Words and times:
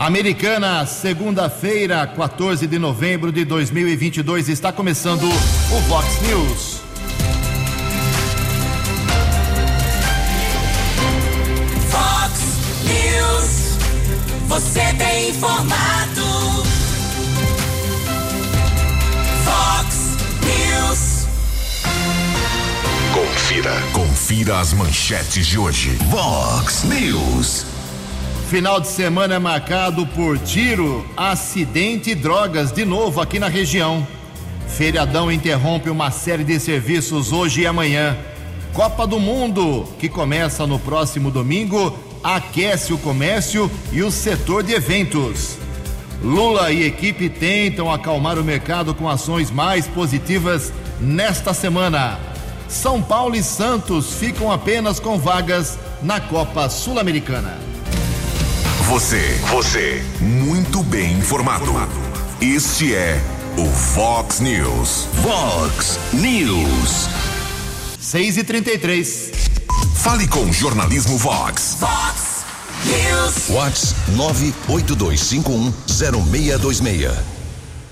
Americana, 0.00 0.84
segunda-feira, 0.86 2.04
14 2.04 2.66
de 2.66 2.80
novembro 2.80 3.30
de 3.30 3.44
2022, 3.44 4.48
está 4.48 4.72
começando 4.72 5.22
o 5.22 5.80
Vox 5.82 6.20
News. 6.20 6.80
Vox 11.92 12.40
News, 12.82 14.48
você 14.48 14.82
tem 14.98 15.30
informado. 15.30 16.64
Vox 19.44 20.16
News. 20.42 21.28
Confira, 23.14 23.80
confira 23.92 24.58
as 24.58 24.72
manchetes 24.72 25.46
de 25.46 25.56
hoje. 25.56 25.90
Vox 26.10 26.82
News. 26.82 27.73
Final 28.48 28.78
de 28.78 28.88
semana 28.88 29.34
é 29.34 29.38
marcado 29.38 30.06
por 30.08 30.38
tiro, 30.38 31.04
acidente 31.16 32.10
e 32.10 32.14
drogas 32.14 32.70
de 32.70 32.84
novo 32.84 33.20
aqui 33.20 33.38
na 33.38 33.48
região. 33.48 34.06
Feriadão 34.68 35.32
interrompe 35.32 35.88
uma 35.90 36.10
série 36.10 36.44
de 36.44 36.60
serviços 36.60 37.32
hoje 37.32 37.62
e 37.62 37.66
amanhã. 37.66 38.16
Copa 38.72 39.06
do 39.06 39.18
Mundo, 39.18 39.88
que 39.98 40.08
começa 40.08 40.66
no 40.66 40.78
próximo 40.78 41.30
domingo, 41.30 41.98
aquece 42.22 42.92
o 42.92 42.98
comércio 42.98 43.70
e 43.90 44.02
o 44.02 44.10
setor 44.10 44.62
de 44.62 44.72
eventos. 44.72 45.56
Lula 46.22 46.70
e 46.70 46.84
equipe 46.84 47.28
tentam 47.28 47.90
acalmar 47.90 48.38
o 48.38 48.44
mercado 48.44 48.94
com 48.94 49.08
ações 49.08 49.50
mais 49.50 49.88
positivas 49.88 50.72
nesta 51.00 51.52
semana. 51.54 52.18
São 52.68 53.02
Paulo 53.02 53.34
e 53.34 53.42
Santos 53.42 54.14
ficam 54.14 54.52
apenas 54.52 55.00
com 55.00 55.18
vagas 55.18 55.78
na 56.02 56.20
Copa 56.20 56.68
Sul-Americana. 56.68 57.73
Você, 58.88 59.40
você, 59.50 60.02
muito 60.20 60.82
bem 60.82 61.14
informado. 61.14 61.72
Este 62.38 62.94
é 62.94 63.18
o 63.56 63.64
Fox 63.64 64.40
News. 64.40 65.08
Fox 65.22 65.98
News. 66.12 67.08
6 67.98 68.36
e 68.36 68.44
33 68.44 69.32
Fale 69.94 70.28
com 70.28 70.40
o 70.40 70.52
jornalismo 70.52 71.16
Vox. 71.16 71.78
Vox 71.80 72.44
News. 72.84 73.48
Whats 73.48 73.94
982510626. 74.68 77.10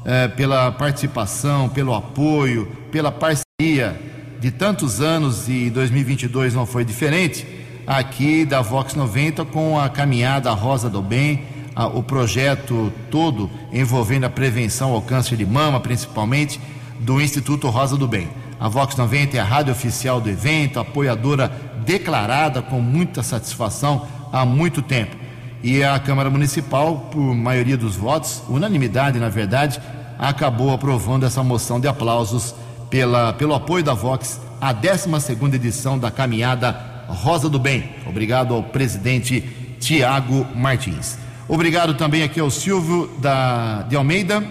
eh, 0.05 0.27
pela 0.29 0.71
participação, 0.71 1.69
pelo 1.69 1.93
apoio, 1.93 2.71
pela 2.91 3.11
parceria 3.11 3.99
de 4.39 4.49
tantos 4.49 5.01
anos 5.01 5.47
e 5.47 5.69
2022 5.69 6.55
não 6.55 6.65
foi 6.65 6.83
diferente 6.83 7.45
aqui 7.85 8.45
da 8.45 8.61
Vox 8.61 8.95
90 8.95 9.45
com 9.45 9.79
a 9.79 9.89
caminhada 9.89 10.51
Rosa 10.51 10.89
do 10.89 11.01
Bem, 11.01 11.43
a, 11.75 11.87
o 11.87 12.01
projeto 12.01 12.91
todo 13.09 13.49
envolvendo 13.71 14.25
a 14.25 14.29
prevenção 14.29 14.93
ao 14.93 15.01
câncer 15.01 15.35
de 15.35 15.45
mama, 15.45 15.79
principalmente 15.79 16.59
do 16.99 17.21
Instituto 17.21 17.69
Rosa 17.69 17.97
do 17.97 18.07
Bem. 18.07 18.29
A 18.59 18.67
Vox 18.67 18.95
90 18.95 19.37
é 19.37 19.39
a 19.39 19.43
rádio 19.43 19.73
oficial 19.73 20.21
do 20.21 20.29
evento, 20.29 20.79
apoiadora 20.79 21.51
declarada 21.85 22.61
com 22.61 22.79
muita 22.79 23.23
satisfação 23.23 24.07
há 24.31 24.45
muito 24.45 24.81
tempo. 24.81 25.15
E 25.63 25.83
a 25.83 25.99
Câmara 25.99 26.29
Municipal, 26.29 27.09
por 27.11 27.35
maioria 27.35 27.77
dos 27.77 27.95
votos, 27.95 28.41
unanimidade 28.49 29.19
na 29.19 29.29
verdade, 29.29 29.79
acabou 30.17 30.71
aprovando 30.71 31.25
essa 31.25 31.43
moção 31.43 31.79
de 31.79 31.87
aplausos 31.87 32.55
pela, 32.89 33.33
pelo 33.33 33.53
apoio 33.53 33.83
da 33.83 33.93
Vox 33.93 34.39
à 34.59 34.73
12 34.73 35.55
edição 35.55 35.97
da 35.97 36.09
caminhada 36.09 37.05
Rosa 37.07 37.49
do 37.49 37.59
Bem. 37.59 37.89
Obrigado 38.07 38.53
ao 38.53 38.63
presidente 38.63 39.41
Tiago 39.79 40.45
Martins. 40.55 41.17
Obrigado 41.47 41.95
também 41.95 42.23
aqui 42.23 42.39
ao 42.39 42.49
Silvio 42.49 43.09
da, 43.19 43.81
de 43.83 43.95
Almeida, 43.95 44.43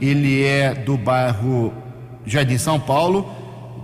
ele 0.00 0.44
é 0.44 0.74
do 0.74 0.98
bairro 0.98 1.72
Jardim 2.26 2.58
São 2.58 2.78
Paulo, 2.78 3.30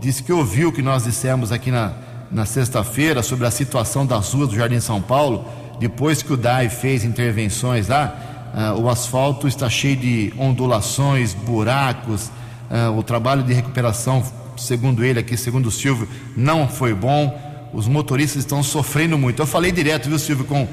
disse 0.00 0.22
que 0.22 0.32
ouviu 0.32 0.69
o 0.69 0.73
que 0.73 0.82
nós 0.82 1.05
dissemos 1.05 1.50
aqui 1.50 1.70
na, 1.70 1.93
na 2.30 2.44
sexta-feira 2.44 3.22
sobre 3.22 3.46
a 3.46 3.50
situação 3.50 4.06
das 4.06 4.32
ruas 4.32 4.48
do 4.48 4.56
Jardim 4.56 4.80
São 4.80 5.00
Paulo, 5.00 5.44
depois 5.78 6.22
que 6.22 6.32
o 6.32 6.36
DAI 6.36 6.69
fez 6.69 7.04
intervenções 7.04 7.88
lá, 7.88 8.50
ah, 8.54 8.75
o 8.75 8.88
asfalto 8.88 9.46
está 9.46 9.69
cheio 9.69 9.96
de 9.96 10.32
ondulações, 10.38 11.34
buracos, 11.34 12.30
ah, 12.70 12.90
o 12.90 13.02
trabalho 13.02 13.42
de 13.42 13.52
recuperação, 13.52 14.22
segundo 14.56 15.04
ele 15.04 15.20
aqui, 15.20 15.36
segundo 15.36 15.66
o 15.66 15.70
Silvio, 15.70 16.08
não 16.36 16.69
foi 16.69 16.94
bom 16.94 17.48
os 17.72 17.86
motoristas 17.86 18.40
estão 18.40 18.62
sofrendo 18.62 19.19
muito. 19.19 19.40
Eu 19.40 19.46
falei 19.46 19.70
direto, 19.72 20.08
viu, 20.08 20.19
Silvio, 20.19 20.44
com, 20.44 20.66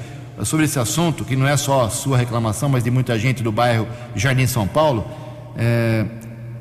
sobre 0.44 0.64
esse 0.64 0.78
assunto, 0.78 1.24
que 1.24 1.36
não 1.36 1.46
é 1.46 1.56
só 1.56 1.84
a 1.84 1.90
sua 1.90 2.16
reclamação, 2.16 2.68
mas 2.68 2.84
de 2.84 2.90
muita 2.90 3.18
gente 3.18 3.42
do 3.42 3.52
bairro 3.52 3.86
Jardim 4.14 4.46
São 4.46 4.66
Paulo. 4.66 5.06
É, 5.56 6.04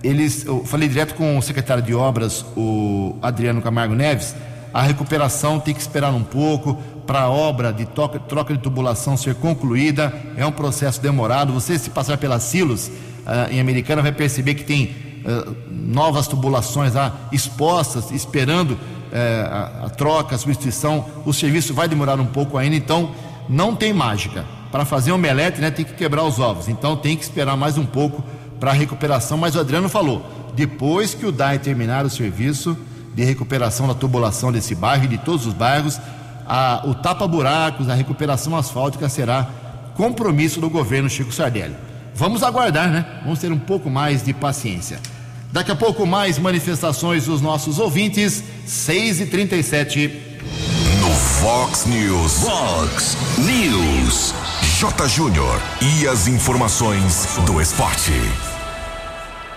eles, 0.03 0.45
eu 0.45 0.63
falei 0.65 0.88
direto 0.88 1.15
com 1.15 1.38
o 1.38 1.42
secretário 1.42 1.81
de 1.81 1.94
obras, 1.94 2.45
o 2.56 3.15
Adriano 3.21 3.62
Camargo 3.62 3.95
Neves. 3.95 4.36
A 4.75 4.81
recuperação 4.81 5.57
tem 5.57 5.74
que 5.74 5.80
esperar 5.80 6.13
um 6.13 6.22
pouco 6.22 6.75
para 7.07 7.22
a 7.22 7.30
obra 7.30 7.72
de 7.72 7.86
troca, 7.86 8.19
troca, 8.19 8.54
de 8.54 8.60
tubulação 8.60 9.16
ser 9.16 9.33
concluída. 9.36 10.13
É 10.36 10.45
um 10.45 10.51
processo 10.51 11.01
demorado. 11.01 11.54
Você, 11.54 11.80
se 11.80 11.89
passar 11.89 12.18
pelas 12.18 12.44
silos 12.44 12.88
uh, 12.89 13.50
em 13.50 13.62
Americana, 13.62 14.01
vai 14.01 14.12
perceber 14.12 14.54
que 14.54 14.66
tem 14.66 14.94
eh, 15.24 15.45
novas 15.72 16.27
tubulações 16.27 16.94
lá 16.94 17.16
expostas, 17.31 18.12
esperando 18.12 18.77
eh, 19.13 19.48
a, 19.50 19.86
a 19.86 19.89
troca, 19.92 20.36
a 20.36 20.38
substituição. 20.38 21.06
O 21.25 21.31
serviço 21.31 21.74
vai 21.74 21.88
demorar 21.88 22.19
um 22.19 22.25
pouco 22.25 22.57
ainda, 22.57 22.75
então 22.75 23.12
não 23.48 23.78
tem 23.78 23.94
mágica. 23.94 24.44
Para 24.74 24.83
fazer 24.83 25.13
omelete, 25.13 25.62
né, 25.62 25.71
tem 25.71 25.86
que 25.86 25.94
quebrar 25.94 26.25
os 26.25 26.38
ovos. 26.38 26.68
Então 26.68 26.98
tem 26.98 27.16
que 27.16 27.24
esperar 27.24 27.56
mais 27.56 27.78
um 27.78 27.86
pouco 27.86 28.21
para 28.60 28.71
a 28.71 28.74
recuperação. 28.74 29.38
Mas 29.38 29.56
o 29.56 29.60
Adriano 29.62 29.88
falou: 29.88 30.21
depois 30.54 31.13
que 31.13 31.25
o 31.25 31.31
DAI 31.31 31.60
terminar 31.60 32.06
o 32.06 32.10
serviço 32.10 32.78
de 33.16 33.24
recuperação 33.24 33.88
da 33.88 33.94
tubulação 33.94 34.52
desse 34.52 34.76
bairro 34.76 35.06
e 35.06 35.08
de 35.08 35.18
todos 35.18 35.48
os 35.48 35.54
bairros, 35.54 36.00
a, 36.46 36.84
o 36.86 36.94
tapa-buracos, 36.94 37.90
a 37.90 37.96
recuperação 37.96 38.56
asfáltica 38.56 39.08
será 39.08 39.48
compromisso 39.96 40.60
do 40.60 40.70
governo 40.70 41.10
Chico 41.10 41.32
Sardelli. 41.32 41.76
Vamos 42.14 42.44
aguardar, 42.44 42.90
né? 42.90 43.06
Vamos 43.24 43.40
ter 43.40 43.52
um 43.52 43.58
pouco 43.58 43.90
mais 43.90 44.24
de 44.24 44.34
paciência. 44.34 45.00
Daqui 45.52 45.72
a 45.72 45.76
pouco, 45.76 46.06
mais 46.06 46.38
manifestações 46.38 47.26
dos 47.26 47.42
nossos 47.42 47.80
ouvintes, 47.80 48.44
6 48.66 49.22
e 49.22 49.26
37 49.28 50.40
No 51.00 51.10
Fox 51.12 51.86
News. 51.86 52.40
Fox 52.42 53.18
News. 53.38 54.34
J. 54.78 55.08
Júnior. 55.08 55.62
E 55.82 56.08
as 56.08 56.28
informações 56.28 57.38
do 57.46 57.62
esporte. 57.62 58.12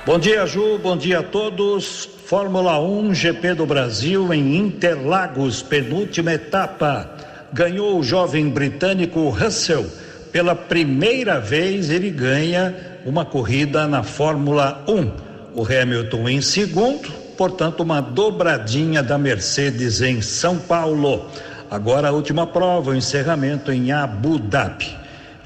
Bom 0.07 0.19
dia, 0.19 0.47
Ju. 0.47 0.79
Bom 0.79 0.97
dia 0.97 1.21
a 1.21 1.23
todos. 1.23 2.18
Fórmula 2.29 2.79
1 2.79 3.15
GP 3.15 3.55
do 3.55 3.65
Brasil 3.65 4.35
em 4.35 4.59
Interlagos, 4.59 5.63
penúltima 5.63 6.35
etapa. 6.35 7.09
Ganhou 7.55 7.99
o 7.99 8.03
jovem 8.03 8.51
britânico 8.51 9.31
Russell. 9.31 9.87
Pela 10.31 10.55
primeira 10.55 11.41
vez, 11.41 11.89
ele 11.89 12.11
ganha 12.11 12.77
uma 13.07 13.25
corrida 13.25 13.89
na 13.89 14.03
Fórmula 14.03 14.85
1. 14.87 15.59
O 15.59 15.65
Hamilton 15.65 16.29
em 16.29 16.43
segundo, 16.43 17.11
portanto, 17.35 17.81
uma 17.81 18.03
dobradinha 18.03 19.03
da 19.03 19.17
Mercedes 19.17 20.03
em 20.03 20.21
São 20.21 20.59
Paulo. 20.59 21.31
Agora 21.71 22.09
a 22.09 22.13
última 22.13 22.47
prova, 22.47 22.91
o 22.91 22.95
encerramento 22.95 23.73
em 23.73 23.91
Abu 23.91 24.39
Dhabi. 24.39 24.95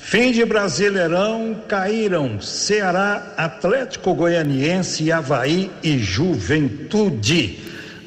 Fim 0.04 0.32
de 0.32 0.44
Brasileirão, 0.44 1.56
caíram 1.66 2.40
Ceará, 2.40 3.32
Atlético 3.34 4.12
Goianiense, 4.12 5.10
Havaí 5.10 5.70
e 5.82 5.96
Juventude. 5.96 7.58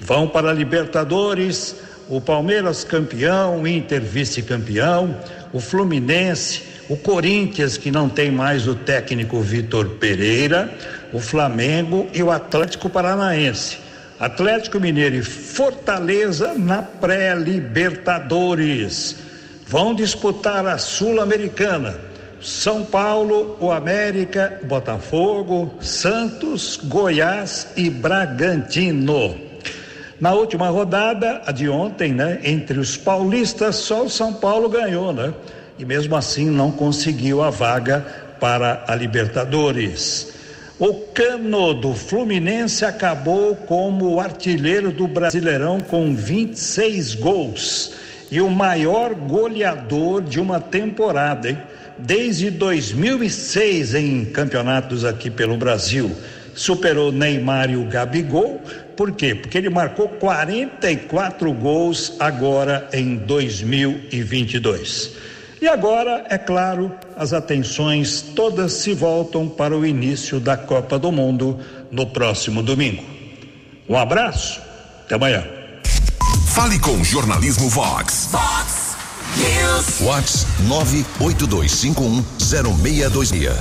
Vão 0.01 0.27
para 0.27 0.53
Libertadores, 0.53 1.75
o 2.07 2.21
Palmeiras 2.21 2.83
campeão, 2.83 3.65
Inter 3.65 4.01
vice-campeão, 4.01 5.17
o 5.51 5.59
Fluminense, 5.59 6.61
o 6.87 6.97
Corinthians, 6.97 7.75
que 7.75 7.89
não 7.89 8.07
tem 8.07 8.29
mais 8.29 8.67
o 8.67 8.75
técnico 8.75 9.41
Vitor 9.41 9.89
Pereira, 9.91 10.71
o 11.11 11.19
Flamengo 11.19 12.07
e 12.13 12.21
o 12.21 12.29
Atlético 12.29 12.87
Paranaense. 12.87 13.79
Atlético 14.19 14.79
Mineiro 14.79 15.15
e 15.15 15.23
Fortaleza 15.23 16.53
na 16.55 16.83
pré-Libertadores. 16.83 19.15
Vão 19.67 19.95
disputar 19.95 20.67
a 20.67 20.77
Sul-Americana. 20.77 21.97
São 22.39 22.85
Paulo, 22.85 23.57
o 23.59 23.71
América, 23.71 24.59
Botafogo, 24.63 25.73
Santos, 25.81 26.79
Goiás 26.83 27.69
e 27.75 27.89
Bragantino. 27.89 29.35
Na 30.21 30.33
última 30.33 30.69
rodada, 30.69 31.41
a 31.47 31.51
de 31.51 31.67
ontem, 31.67 32.13
né, 32.13 32.39
entre 32.43 32.77
os 32.77 32.95
paulistas, 32.95 33.77
só 33.77 34.03
o 34.03 34.09
São 34.09 34.33
Paulo 34.33 34.69
ganhou, 34.69 35.11
né? 35.11 35.33
E 35.79 35.83
mesmo 35.83 36.15
assim 36.15 36.47
não 36.49 36.71
conseguiu 36.71 37.41
a 37.41 37.49
vaga 37.49 38.05
para 38.39 38.83
a 38.87 38.93
Libertadores. 38.93 40.31
O 40.77 40.93
Cano 40.93 41.73
do 41.73 41.95
Fluminense 41.95 42.85
acabou 42.85 43.55
como 43.55 44.19
artilheiro 44.19 44.91
do 44.91 45.07
Brasileirão 45.07 45.79
com 45.79 46.15
26 46.15 47.15
gols 47.15 48.04
e 48.35 48.41
o 48.41 48.49
maior 48.49 49.13
goleador 49.13 50.21
de 50.21 50.41
uma 50.41 50.59
temporada, 50.59 51.49
hein? 51.49 51.57
Desde 51.97 52.51
2006 52.51 53.95
em 53.95 54.25
campeonatos 54.25 55.05
aqui 55.05 55.31
pelo 55.31 55.55
Brasil. 55.55 56.11
Superou 56.53 57.13
Neymar 57.13 57.69
e 57.69 57.77
o 57.77 57.85
Gabigol. 57.85 58.59
Por 58.97 59.13
quê? 59.13 59.33
Porque 59.33 59.57
ele 59.57 59.69
marcou 59.69 60.09
44 60.09 61.53
gols 61.53 62.17
agora 62.19 62.89
em 62.91 63.15
2022. 63.15 65.13
E 65.61 65.67
agora, 65.69 66.25
é 66.29 66.37
claro, 66.37 66.91
as 67.15 67.31
atenções 67.31 68.21
todas 68.21 68.73
se 68.73 68.93
voltam 68.93 69.47
para 69.47 69.77
o 69.77 69.85
início 69.85 70.41
da 70.41 70.57
Copa 70.57 70.99
do 70.99 71.09
Mundo 71.09 71.57
no 71.89 72.07
próximo 72.07 72.61
domingo. 72.61 73.01
Um 73.87 73.95
abraço, 73.95 74.61
até 75.05 75.15
amanhã. 75.15 75.54
Fale 76.55 76.79
com 76.79 77.03
Jornalismo 77.03 77.67
Vox. 77.67 78.29
Fox 78.31 78.95
News. 79.35 79.99
Vox 79.99 80.47
982510626. 81.19 83.51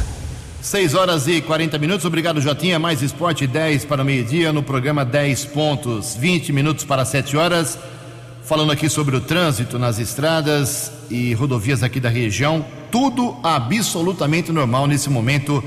6 0.63 0.95
horas 0.95 1.27
e 1.27 1.41
40 1.41 1.77
minutos. 1.77 2.07
Obrigado, 2.07 2.41
Jotinha. 2.41 2.79
Mais 2.79 3.03
esporte 3.03 3.49
10 3.49 3.87
para 3.87 4.03
o 4.03 4.05
meio-dia 4.05 4.53
no 4.53 4.63
programa 4.63 5.05
10 5.05 5.47
pontos. 5.47 6.15
20 6.15 6.53
minutos 6.53 6.85
para 6.85 7.05
7 7.05 7.37
horas. 7.37 7.77
Falando 8.45 8.71
aqui 8.71 8.89
sobre 8.89 9.17
o 9.17 9.21
trânsito 9.21 9.77
nas 9.77 9.99
estradas 9.99 10.93
e 11.11 11.35
rodovias 11.35 11.83
aqui 11.83 11.99
da 11.99 12.09
região. 12.09 12.65
Tudo 12.93 13.37
absolutamente 13.43 14.53
normal 14.53 14.87
nesse 14.87 15.11
momento. 15.11 15.65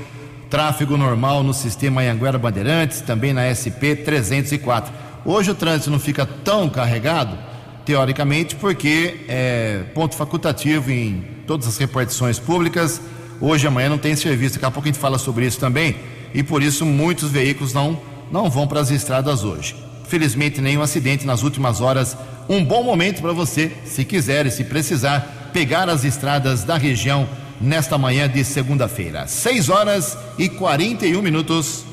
Tráfego 0.48 0.96
normal 0.96 1.42
no 1.42 1.52
sistema 1.52 2.00
Anhanguera 2.00 2.38
Bandeirantes, 2.38 3.02
também 3.02 3.34
na 3.34 3.52
SP 3.52 3.94
304. 3.94 5.07
Hoje 5.24 5.50
o 5.50 5.54
trânsito 5.54 5.90
não 5.90 5.98
fica 5.98 6.26
tão 6.26 6.68
carregado, 6.68 7.36
teoricamente, 7.84 8.54
porque 8.56 9.20
é 9.28 9.84
ponto 9.94 10.14
facultativo 10.14 10.90
em 10.90 11.24
todas 11.46 11.66
as 11.66 11.76
repartições 11.78 12.38
públicas. 12.38 13.00
Hoje 13.40 13.66
e 13.66 13.68
amanhã 13.68 13.88
não 13.88 13.98
tem 13.98 14.14
serviço, 14.16 14.54
daqui 14.54 14.66
a 14.66 14.70
pouco 14.70 14.88
a 14.88 14.92
gente 14.92 15.00
fala 15.00 15.18
sobre 15.18 15.46
isso 15.46 15.58
também, 15.58 15.96
e 16.34 16.42
por 16.42 16.62
isso 16.62 16.84
muitos 16.84 17.30
veículos 17.30 17.72
não, 17.72 18.00
não 18.30 18.50
vão 18.50 18.66
para 18.66 18.80
as 18.80 18.90
estradas 18.90 19.44
hoje. 19.44 19.76
Felizmente, 20.08 20.60
nenhum 20.60 20.82
acidente 20.82 21.26
nas 21.26 21.42
últimas 21.42 21.80
horas. 21.80 22.16
Um 22.48 22.64
bom 22.64 22.82
momento 22.82 23.20
para 23.20 23.32
você, 23.32 23.70
se 23.84 24.04
quiser 24.04 24.46
e 24.46 24.50
se 24.50 24.64
precisar, 24.64 25.50
pegar 25.52 25.88
as 25.88 26.02
estradas 26.04 26.64
da 26.64 26.78
região 26.78 27.28
nesta 27.60 27.98
manhã 27.98 28.28
de 28.28 28.42
segunda-feira. 28.44 29.26
6 29.26 29.68
horas 29.68 30.16
e 30.38 30.48
41 30.48 31.20
minutos. 31.20 31.84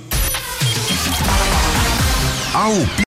A 2.54 2.70
opinião 2.70 3.05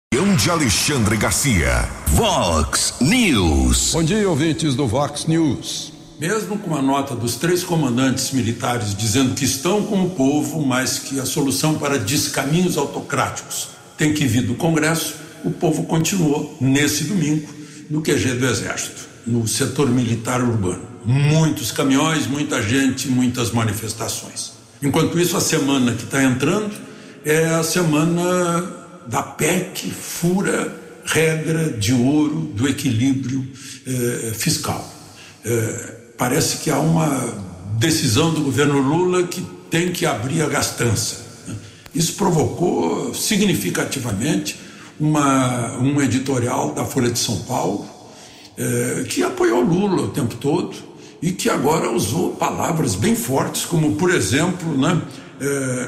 de 0.47 0.51
Alexandre 0.51 1.17
Garcia. 1.17 1.89
Vox 2.07 2.93
News. 3.01 3.91
Bom 3.91 4.01
dia, 4.01 4.29
ouvintes 4.29 4.75
do 4.75 4.87
Vox 4.87 5.25
News. 5.25 5.91
Mesmo 6.17 6.57
com 6.57 6.73
a 6.73 6.81
nota 6.81 7.13
dos 7.13 7.35
três 7.35 7.65
comandantes 7.65 8.31
militares 8.31 8.95
dizendo 8.95 9.35
que 9.35 9.43
estão 9.43 9.83
com 9.83 10.03
o 10.03 10.09
povo, 10.11 10.65
mas 10.65 10.99
que 10.99 11.19
a 11.19 11.25
solução 11.25 11.77
para 11.77 11.99
descaminhos 11.99 12.77
autocráticos 12.77 13.71
tem 13.97 14.13
que 14.13 14.25
vir 14.25 14.43
do 14.43 14.55
Congresso, 14.55 15.15
o 15.43 15.51
povo 15.51 15.83
continuou 15.83 16.55
nesse 16.61 17.03
domingo 17.03 17.49
no 17.89 18.01
QG 18.01 18.35
do 18.35 18.47
Exército, 18.47 19.05
no 19.27 19.45
setor 19.49 19.89
militar 19.89 20.41
urbano. 20.41 20.87
Muitos 21.03 21.73
caminhões, 21.73 22.25
muita 22.25 22.61
gente, 22.61 23.09
muitas 23.09 23.51
manifestações. 23.51 24.53
Enquanto 24.81 25.19
isso, 25.19 25.35
a 25.35 25.41
semana 25.41 25.91
que 25.91 26.05
está 26.05 26.23
entrando 26.23 26.73
é 27.25 27.47
a 27.47 27.63
semana 27.63 28.86
da 29.07 29.23
PEC 29.23 29.89
fura 29.91 30.75
regra 31.05 31.71
de 31.71 31.93
ouro 31.93 32.51
do 32.53 32.67
equilíbrio 32.67 33.47
eh, 33.85 34.33
fiscal. 34.35 34.85
Eh, 35.45 35.95
parece 36.17 36.57
que 36.57 36.69
há 36.69 36.79
uma 36.79 37.07
decisão 37.77 38.33
do 38.33 38.41
governo 38.41 38.79
Lula 38.79 39.23
que 39.23 39.41
tem 39.69 39.91
que 39.91 40.05
abrir 40.05 40.41
a 40.41 40.47
gastança. 40.47 41.21
né? 41.47 41.55
Isso 41.95 42.13
provocou 42.13 43.13
significativamente 43.13 44.59
uma, 44.99 45.77
um 45.77 46.01
editorial 46.01 46.73
da 46.73 46.83
Folha 46.83 47.09
de 47.09 47.19
São 47.19 47.39
Paulo 47.41 47.87
eh, 48.57 49.05
que 49.07 49.23
apoiou 49.23 49.61
Lula 49.61 50.03
o 50.03 50.09
tempo 50.09 50.35
todo 50.35 50.75
e 51.21 51.31
que 51.31 51.49
agora 51.49 51.89
usou 51.89 52.31
palavras 52.31 52.95
bem 52.95 53.15
fortes, 53.15 53.65
como, 53.65 53.95
por 53.95 54.11
exemplo, 54.11 54.77
né, 54.77 55.01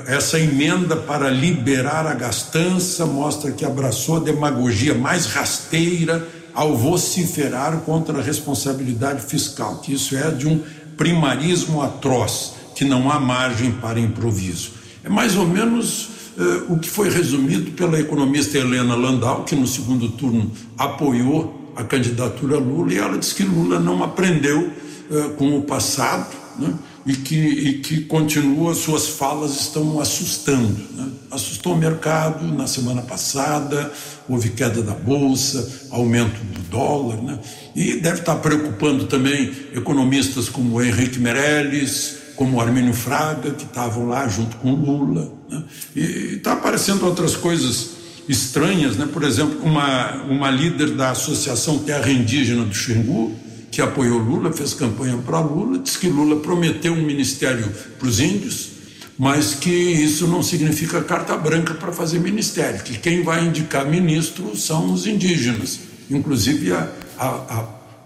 essa 0.08 0.40
emenda 0.40 0.96
para 0.96 1.30
liberar 1.30 2.06
a 2.06 2.14
gastança 2.14 3.06
mostra 3.06 3.52
que 3.52 3.66
abraçou 3.66 4.18
a 4.18 4.20
demagogia 4.20 4.94
mais 4.94 5.26
rasteira 5.26 6.28
ao 6.54 6.76
vociferar 6.76 7.78
contra 7.80 8.20
a 8.20 8.22
responsabilidade 8.22 9.24
fiscal, 9.24 9.78
que 9.78 9.94
isso 9.94 10.16
é 10.16 10.30
de 10.30 10.48
um 10.48 10.62
primarismo 10.98 11.82
atroz, 11.82 12.54
que 12.76 12.84
não 12.84 13.10
há 13.10 13.20
margem 13.20 13.72
para 13.72 14.00
improviso. 14.00 14.72
É 15.04 15.10
mais 15.10 15.38
ou 15.38 15.48
menos 15.48 16.10
eh, 16.38 16.64
o 16.68 16.78
que 16.78 16.90
foi 16.90 17.10
resumido 17.10 17.72
pela 17.72 18.00
economista 18.00 18.58
Helena 18.58 18.96
Landau, 18.96 19.44
que 19.44 19.56
no 19.56 19.66
segundo 19.66 20.10
turno 20.10 20.52
apoiou 20.78 21.72
a 21.76 21.84
candidatura 21.84 22.58
Lula, 22.58 22.94
e 22.94 22.98
ela 22.98 23.18
disse 23.18 23.36
que 23.36 23.44
Lula 23.44 23.80
não 23.80 24.04
aprendeu 24.04 24.72
eh, 25.12 25.30
com 25.38 25.58
o 25.58 25.62
passado, 25.62 26.36
né? 26.58 26.74
E 27.06 27.14
que, 27.14 27.36
e 27.36 27.74
que 27.80 28.02
continua, 28.02 28.76
suas 28.76 29.08
falas 29.08 29.60
estão 29.60 30.00
assustando. 30.00 30.78
Né? 30.96 31.10
Assustou 31.32 31.74
o 31.74 31.78
mercado 31.78 32.46
na 32.46 32.68
semana 32.68 33.02
passada, 33.02 33.92
houve 34.28 34.50
queda 34.50 34.82
da 34.82 34.94
bolsa, 34.94 35.88
aumento 35.92 36.40
do 36.44 36.62
dólar, 36.70 37.22
né? 37.22 37.40
e 37.76 37.96
deve 37.96 38.20
estar 38.20 38.36
preocupando 38.36 39.06
também 39.06 39.52
economistas 39.74 40.50
como 40.50 40.82
Henrique 40.82 41.20
Meirelles, 41.20 42.18
como 42.36 42.58
o 42.58 42.62
Armínio 42.62 42.94
Fraga, 42.94 43.52
que 43.52 43.64
estavam 43.64 44.08
lá 44.08 44.28
junto 44.28 44.58
com 44.58 44.72
Lula. 44.72 45.32
Né? 45.50 45.64
E 45.96 46.02
está 46.36 46.54
aparecendo 46.54 47.06
outras 47.06 47.36
coisas 47.36 47.92
estranhas, 48.28 48.96
né? 48.96 49.08
por 49.12 49.24
exemplo, 49.24 49.60
uma, 49.64 50.24
uma 50.24 50.52
líder 50.52 50.92
da 50.92 51.12
Associação 51.12 51.80
Terra 51.80 52.12
Indígena 52.12 52.64
do 52.64 52.74
Xingu, 52.74 53.36
que 53.72 53.82
apoiou 53.82 54.20
Lula, 54.20 54.52
fez 54.52 54.74
campanha 54.74 55.18
para 55.18 55.40
Lula, 55.40 55.80
disse 55.80 56.00
que 56.00 56.08
Lula 56.08 56.38
prometeu 56.38 56.94
um 56.94 57.04
ministério 57.04 57.72
para 57.98 58.08
os 58.08 58.20
índios, 58.20 58.70
mas 59.18 59.54
que 59.54 59.70
isso 59.70 60.28
não 60.28 60.42
significa 60.42 61.02
carta 61.02 61.36
branca 61.38 61.74
para 61.74 61.92
fazer 61.92 62.20
ministério, 62.20 62.82
que 62.84 62.98
quem 62.98 63.24
vai 63.24 63.46
indicar 63.46 63.86
ministro 63.86 64.56
são 64.56 64.94
os 64.94 65.06
indígenas, 65.06 65.80
inclusive 66.10 66.72
a, 66.72 66.90
a, 67.18 67.28
a 67.28 67.64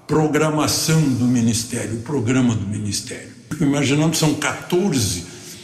programação 0.08 1.02
do 1.02 1.26
ministério, 1.26 1.96
o 1.96 2.02
programa 2.02 2.56
do 2.56 2.68
ministério. 2.68 3.30
Imaginando 3.62 4.16
são 4.18 4.34
14 4.34 5.24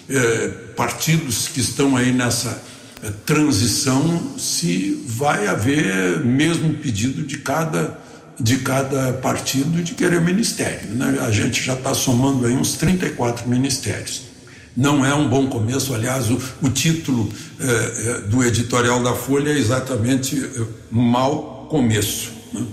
eh, 0.10 0.48
partidos 0.75 1.48
que 1.48 1.60
estão 1.60 1.98
aí 1.98 2.12
nessa 2.12 2.62
eh, 3.03 3.12
transição, 3.25 4.38
se 4.38 5.03
vai 5.06 5.48
haver 5.48 6.24
mesmo 6.25 6.74
pedido 6.75 7.24
de 7.24 7.39
cada 7.39 8.00
de 8.39 8.58
cada 8.60 9.13
partido 9.13 9.84
de 9.84 9.93
querer 9.93 10.22
ministério. 10.22 10.89
Né? 10.91 11.19
A 11.22 11.31
gente 11.31 11.62
já 11.62 11.74
está 11.74 11.93
somando 11.93 12.46
aí 12.46 12.53
uns 12.55 12.74
34 12.74 13.48
ministérios. 13.48 14.29
Não 14.77 15.05
é 15.05 15.13
um 15.13 15.27
bom 15.27 15.48
começo, 15.48 15.93
aliás, 15.93 16.29
o, 16.31 16.39
o 16.62 16.69
título 16.69 17.29
eh, 17.60 17.65
eh, 17.65 18.22
do 18.27 18.43
editorial 18.43 19.03
da 19.03 19.13
Folha 19.13 19.50
é 19.50 19.58
exatamente 19.58 20.38
eh, 20.38 20.63
mau 20.89 21.67
começo. 21.69 22.31
Né? 22.53 22.65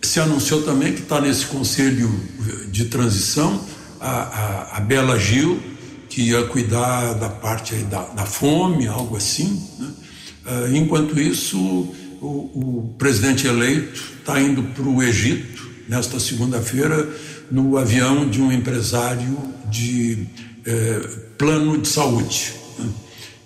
Se 0.00 0.18
anunciou 0.18 0.62
também 0.62 0.92
que 0.92 1.02
está 1.02 1.20
nesse 1.20 1.46
conselho 1.46 2.10
eh, 2.40 2.66
de 2.68 2.86
transição 2.86 3.64
a, 4.00 4.10
a, 4.10 4.76
a, 4.78 4.80
Bela 4.80 5.16
Gil, 5.18 5.62
que 6.08 6.22
ia 6.22 6.42
cuidar 6.44 7.14
da 7.14 7.28
parte 7.28 7.76
da, 7.76 8.02
da, 8.06 8.26
fome, 8.26 8.88
algo 8.88 9.16
assim. 9.16 9.62
Né? 9.78 9.88
Uh, 10.44 10.76
enquanto 10.76 11.20
isso, 11.20 11.94
o, 12.22 12.86
o 12.86 12.94
presidente 12.96 13.46
eleito 13.48 14.00
está 14.20 14.40
indo 14.40 14.62
para 14.62 14.84
o 14.84 15.02
Egito 15.02 15.68
nesta 15.88 16.20
segunda-feira 16.20 17.08
no 17.50 17.76
avião 17.76 18.28
de 18.28 18.40
um 18.40 18.52
empresário 18.52 19.36
de 19.68 20.26
eh, 20.64 21.00
plano 21.36 21.76
de 21.78 21.88
saúde. 21.88 22.54
Né? 22.78 22.88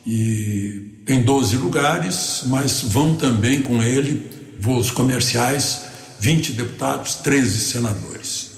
E 0.07 1.03
tem 1.07 1.23
12 1.23 1.57
lugares, 1.57 2.43
mas 2.47 2.83
vão 2.83 3.17
também 3.17 3.63
com 3.63 3.83
ele 3.83 4.27
voos 4.61 4.91
comerciais, 4.91 5.83
20 6.21 6.53
deputados, 6.53 7.15
13 7.17 7.59
senadores. 7.59 8.53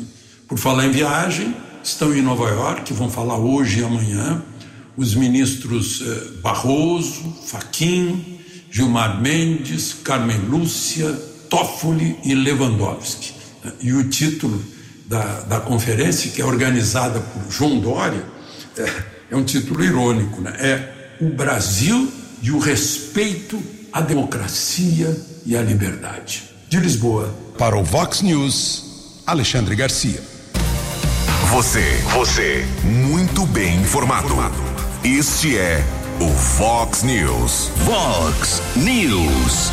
Por 0.48 0.58
falar 0.58 0.86
em 0.86 0.90
viagem, 0.90 1.54
estão 1.82 2.14
em 2.14 2.22
Nova 2.22 2.48
York, 2.48 2.92
vão 2.92 3.08
falar 3.08 3.38
hoje 3.38 3.80
e 3.80 3.84
amanhã, 3.84 4.42
os 4.96 5.14
ministros 5.14 6.02
eh, 6.04 6.40
Barroso, 6.42 7.36
Faquim, 7.46 8.38
Gilmar 8.70 9.20
Mendes, 9.20 9.94
Carmen 10.04 10.38
Lúcia, 10.48 11.10
Toffoli 11.48 12.18
e 12.24 12.34
Lewandowski. 12.34 13.34
E 13.80 13.92
o 13.92 14.08
título 14.08 14.62
da, 15.06 15.40
da 15.40 15.60
conferência, 15.60 16.30
que 16.30 16.40
é 16.40 16.44
organizada 16.44 17.20
por 17.20 17.50
João 17.50 17.78
Dória, 17.80 18.24
é, 18.76 18.92
é 19.30 19.36
um 19.36 19.44
título 19.44 19.82
irônico, 19.82 20.40
né? 20.40 20.54
é 20.58 20.94
O 21.20 21.30
Brasil 21.30 22.12
e 22.42 22.50
o 22.50 22.58
Respeito 22.58 23.60
à 23.92 24.00
Democracia 24.00 25.16
e 25.44 25.56
à 25.56 25.62
Liberdade. 25.62 26.44
De 26.68 26.78
Lisboa. 26.78 27.34
Para 27.56 27.76
o 27.76 27.82
Vox 27.82 28.20
News, 28.22 29.22
Alexandre 29.26 29.74
Garcia. 29.74 30.22
Você, 31.50 31.82
você, 32.12 32.64
muito 32.84 33.46
bem 33.46 33.80
informado. 33.80 34.36
Este 35.02 35.56
é 35.56 35.82
o 36.20 36.28
Fox 36.30 37.04
News. 37.04 37.70
Fox 37.84 38.60
News. 38.74 39.70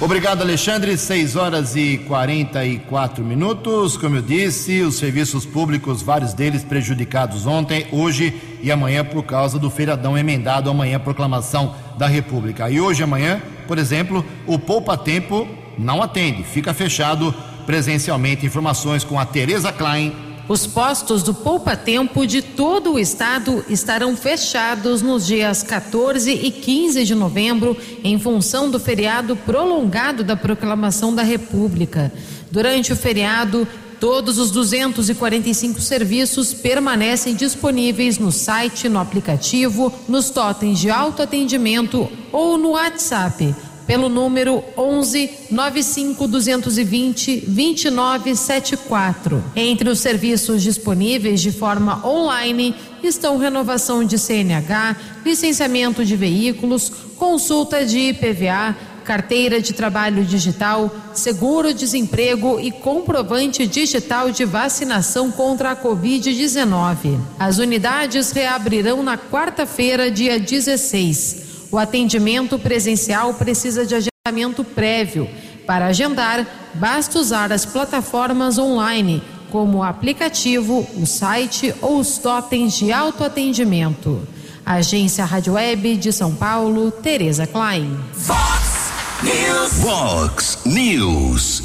Obrigado, 0.00 0.40
Alexandre. 0.40 0.96
6 0.96 1.36
horas 1.36 1.76
e 1.76 1.98
44 2.08 3.22
minutos. 3.22 3.98
Como 3.98 4.16
eu 4.16 4.22
disse, 4.22 4.80
os 4.80 4.96
serviços 4.96 5.44
públicos, 5.44 6.00
vários 6.00 6.32
deles 6.32 6.64
prejudicados 6.64 7.46
ontem, 7.46 7.86
hoje 7.92 8.58
e 8.62 8.72
amanhã 8.72 9.04
por 9.04 9.24
causa 9.24 9.58
do 9.58 9.70
feiradão 9.70 10.16
emendado 10.16 10.70
amanhã, 10.70 10.98
proclamação 10.98 11.74
da 11.98 12.06
República. 12.06 12.70
E 12.70 12.80
hoje 12.80 13.02
e 13.02 13.04
amanhã, 13.04 13.42
por 13.68 13.76
exemplo, 13.76 14.24
o 14.46 14.58
Poupa 14.58 14.96
Tempo 14.96 15.46
não 15.76 16.02
atende, 16.02 16.42
fica 16.44 16.72
fechado 16.72 17.34
presencialmente. 17.66 18.46
Informações 18.46 19.04
com 19.04 19.20
a 19.20 19.26
Tereza 19.26 19.70
Klein 19.70 20.23
os 20.48 20.66
postos 20.66 21.22
do 21.22 21.32
Poupa 21.32 21.74
Tempo 21.74 22.26
de 22.26 22.42
todo 22.42 22.92
o 22.92 22.98
estado 22.98 23.64
estarão 23.68 24.14
fechados 24.14 25.00
nos 25.00 25.26
dias 25.26 25.62
14 25.62 26.30
e 26.30 26.50
15 26.50 27.04
de 27.04 27.14
novembro, 27.14 27.76
em 28.02 28.18
função 28.18 28.70
do 28.70 28.78
feriado 28.78 29.36
prolongado 29.36 30.22
da 30.22 30.36
proclamação 30.36 31.14
da 31.14 31.22
República. 31.22 32.12
Durante 32.50 32.92
o 32.92 32.96
feriado, 32.96 33.66
todos 33.98 34.38
os 34.38 34.50
245 34.50 35.80
serviços 35.80 36.52
permanecem 36.52 37.34
disponíveis 37.34 38.18
no 38.18 38.30
site, 38.30 38.86
no 38.86 38.98
aplicativo, 38.98 39.90
nos 40.06 40.28
totens 40.28 40.78
de 40.78 40.90
autoatendimento 40.90 42.06
ou 42.30 42.58
no 42.58 42.72
WhatsApp 42.72 43.54
pelo 43.86 44.08
número 44.08 44.62
11 44.76 45.30
95 45.50 46.26
220 46.26 47.44
2974. 47.46 49.44
Entre 49.54 49.88
os 49.88 50.00
serviços 50.00 50.62
disponíveis 50.62 51.40
de 51.40 51.52
forma 51.52 52.06
online 52.06 52.74
estão 53.02 53.38
renovação 53.38 54.04
de 54.04 54.18
CNH, 54.18 54.96
licenciamento 55.24 56.04
de 56.04 56.16
veículos, 56.16 56.90
consulta 57.16 57.84
de 57.84 57.98
IPVA, 57.98 58.76
carteira 59.04 59.60
de 59.60 59.72
trabalho 59.72 60.24
digital, 60.24 60.90
seguro-desemprego 61.12 62.58
e 62.58 62.72
comprovante 62.72 63.66
digital 63.66 64.30
de 64.30 64.44
vacinação 64.44 65.30
contra 65.30 65.72
a 65.72 65.76
Covid-19. 65.76 67.18
As 67.38 67.58
unidades 67.58 68.32
reabrirão 68.32 69.02
na 69.02 69.18
quarta-feira, 69.18 70.10
dia 70.10 70.40
16. 70.40 71.43
O 71.74 71.78
atendimento 71.78 72.56
presencial 72.56 73.34
precisa 73.34 73.84
de 73.84 73.96
agendamento 73.96 74.62
prévio. 74.62 75.28
Para 75.66 75.86
agendar, 75.86 76.46
basta 76.74 77.18
usar 77.18 77.50
as 77.52 77.66
plataformas 77.66 78.58
online, 78.58 79.20
como 79.50 79.78
o 79.78 79.82
aplicativo, 79.82 80.86
o 80.94 81.04
site 81.04 81.74
ou 81.82 81.98
os 81.98 82.16
totens 82.16 82.74
de 82.74 82.92
autoatendimento. 82.92 84.22
Agência 84.64 85.24
Rádio 85.24 85.54
Web 85.54 85.96
de 85.96 86.12
São 86.12 86.32
Paulo, 86.32 86.92
Tereza 86.92 87.44
Klein. 87.44 87.98
Fox 88.12 88.92
News. 89.24 89.72
Fox 89.82 90.58
News. 90.64 91.62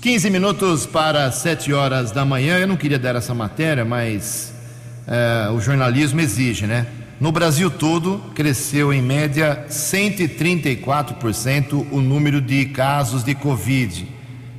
15 0.00 0.30
minutos 0.30 0.86
para 0.86 1.32
7 1.32 1.72
horas 1.72 2.12
da 2.12 2.24
manhã. 2.24 2.60
Eu 2.60 2.68
não 2.68 2.76
queria 2.76 3.00
dar 3.00 3.16
essa 3.16 3.34
matéria, 3.34 3.84
mas 3.84 4.54
é, 5.08 5.50
o 5.50 5.58
jornalismo 5.60 6.20
exige, 6.20 6.68
né? 6.68 6.86
No 7.20 7.30
Brasil 7.30 7.70
todo, 7.70 8.20
cresceu 8.34 8.92
em 8.92 9.00
média 9.00 9.66
134% 9.70 11.86
o 11.92 12.00
número 12.00 12.40
de 12.40 12.66
casos 12.66 13.22
de 13.22 13.36
Covid. 13.36 14.08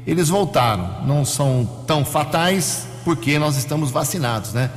Eles 0.07 0.29
voltaram, 0.29 1.05
não 1.05 1.25
são 1.25 1.83
tão 1.85 2.05
fatais 2.05 2.87
porque 3.03 3.37
nós 3.37 3.57
estamos 3.57 3.91
vacinados, 3.91 4.53
né? 4.53 4.71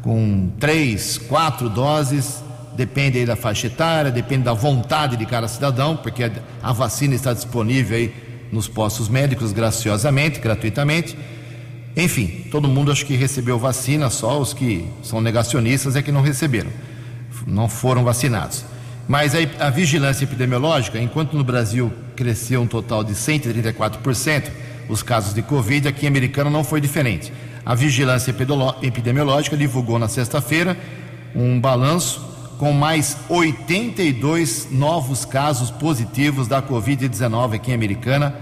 Com 0.00 0.48
três, 0.60 1.18
quatro 1.18 1.68
doses, 1.68 2.40
depende 2.76 3.18
aí 3.18 3.26
da 3.26 3.34
faixa 3.34 3.66
etária, 3.66 4.12
depende 4.12 4.44
da 4.44 4.52
vontade 4.52 5.16
de 5.16 5.26
cada 5.26 5.48
cidadão, 5.48 5.96
porque 5.96 6.30
a 6.62 6.72
vacina 6.72 7.16
está 7.16 7.32
disponível 7.32 7.96
aí 7.96 8.14
nos 8.52 8.68
postos 8.68 9.08
médicos 9.08 9.50
graciosamente, 9.50 10.38
gratuitamente. 10.38 11.18
Enfim, 11.96 12.44
todo 12.48 12.68
mundo 12.68 12.92
acho 12.92 13.04
que 13.04 13.16
recebeu 13.16 13.58
vacina, 13.58 14.08
só 14.08 14.40
os 14.40 14.54
que 14.54 14.86
são 15.02 15.20
negacionistas 15.20 15.96
é 15.96 16.02
que 16.02 16.12
não 16.12 16.22
receberam 16.22 16.70
não 17.46 17.68
foram 17.68 18.04
vacinados. 18.04 18.64
Mas 19.06 19.34
a, 19.34 19.66
a 19.66 19.70
vigilância 19.70 20.24
epidemiológica, 20.24 20.98
enquanto 20.98 21.34
no 21.34 21.42
Brasil 21.42 21.92
cresceu 22.14 22.60
um 22.60 22.66
total 22.66 23.02
de 23.02 23.14
134% 23.14 24.50
os 24.88 25.02
casos 25.02 25.34
de 25.34 25.42
Covid, 25.42 25.88
aqui 25.88 26.06
em 26.06 26.08
Americana 26.08 26.50
não 26.50 26.64
foi 26.64 26.80
diferente. 26.80 27.32
A 27.64 27.74
vigilância 27.74 28.34
epidemiológica 28.82 29.56
divulgou 29.56 29.98
na 29.98 30.08
sexta-feira 30.08 30.76
um 31.34 31.60
balanço 31.60 32.26
com 32.58 32.72
mais 32.72 33.16
82 33.28 34.68
novos 34.70 35.24
casos 35.24 35.70
positivos 35.70 36.48
da 36.48 36.60
Covid-19 36.60 37.54
aqui 37.54 37.70
em 37.70 37.74
Americana. 37.74 38.34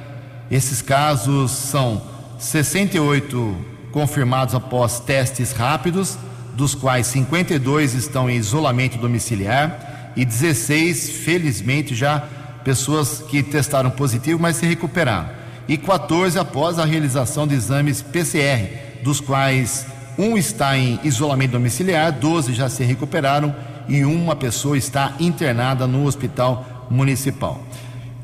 Esses 0.50 0.80
casos 0.80 1.50
são 1.50 2.00
68 2.38 3.56
confirmados 3.92 4.54
após 4.54 5.00
testes 5.00 5.52
rápidos, 5.52 6.16
dos 6.56 6.74
quais 6.74 7.06
52 7.08 7.94
estão 7.94 8.28
em 8.28 8.36
isolamento 8.36 8.96
domiciliar 8.98 10.12
e 10.16 10.24
16, 10.24 11.10
felizmente, 11.10 11.94
já 11.94 12.20
pessoas 12.64 13.20
que 13.20 13.42
testaram 13.42 13.90
positivo, 13.90 14.40
mas 14.40 14.56
se 14.56 14.66
recuperaram. 14.66 15.28
E 15.68 15.76
14 15.76 16.38
após 16.38 16.78
a 16.78 16.84
realização 16.84 17.46
de 17.46 17.54
exames 17.54 18.00
PCR, 18.00 19.02
dos 19.02 19.20
quais 19.20 19.86
um 20.18 20.38
está 20.38 20.76
em 20.76 20.98
isolamento 21.04 21.52
domiciliar, 21.52 22.10
12 22.12 22.54
já 22.54 22.68
se 22.68 22.82
recuperaram 22.82 23.54
e 23.86 24.04
uma 24.04 24.34
pessoa 24.34 24.78
está 24.78 25.14
internada 25.20 25.86
no 25.86 26.06
hospital 26.06 26.86
municipal. 26.90 27.62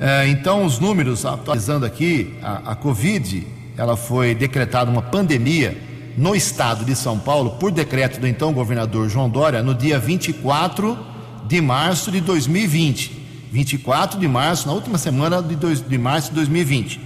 É, 0.00 0.26
então, 0.28 0.64
os 0.64 0.78
números, 0.78 1.26
atualizando 1.26 1.84
aqui, 1.84 2.34
a, 2.42 2.72
a 2.72 2.74
Covid, 2.74 3.46
ela 3.76 3.96
foi 3.96 4.34
decretada 4.34 4.90
uma 4.90 5.02
pandemia 5.02 5.76
no 6.16 6.34
estado 6.34 6.84
de 6.84 6.94
São 6.94 7.18
Paulo, 7.18 7.52
por 7.52 7.70
decreto 7.70 8.20
do 8.20 8.26
então 8.26 8.52
governador 8.52 9.08
João 9.08 9.28
Dória, 9.28 9.62
no 9.62 9.74
dia 9.74 9.98
24 9.98 10.98
de 11.46 11.60
março 11.60 12.10
de 12.10 12.20
2020. 12.20 13.22
24 13.50 14.18
de 14.18 14.26
março, 14.26 14.66
na 14.66 14.72
última 14.72 14.96
semana 14.96 15.42
de, 15.42 15.54
dois, 15.54 15.80
de 15.80 15.98
março 15.98 16.30
de 16.30 16.36
2020. 16.36 17.00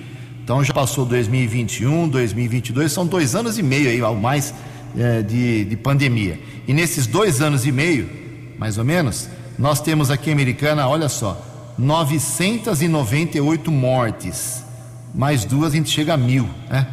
Então 0.45 0.63
já 0.63 0.73
passou 0.73 1.05
2021, 1.05 2.09
2022, 2.09 2.93
são 2.93 3.05
dois 3.05 3.35
anos 3.35 3.59
e 3.59 3.63
meio 3.65 3.89
aí, 3.89 4.01
ao 4.01 4.15
mais, 4.15 4.55
é, 4.97 5.23
de, 5.23 5.65
de 5.65 5.77
pandemia. 5.77 6.39
E 6.69 6.73
nesses 6.73 7.07
dois 7.07 7.41
anos 7.41 7.67
e 7.67 7.73
meio, 7.73 8.09
mais 8.57 8.79
ou 8.79 8.85
menos, 8.85 9.29
nós 9.59 9.81
temos 9.81 10.09
aqui 10.09 10.31
em 10.31 10.33
Americana, 10.33 10.87
olha 10.89 11.09
só, 11.09 11.45
998 11.77 13.73
mortes, 13.73 14.65
mais 15.13 15.45
duas 15.45 15.73
a 15.73 15.77
gente 15.77 15.91
chega 15.91 16.15
a 16.15 16.17
mil, 16.17 16.49
né? 16.71 16.87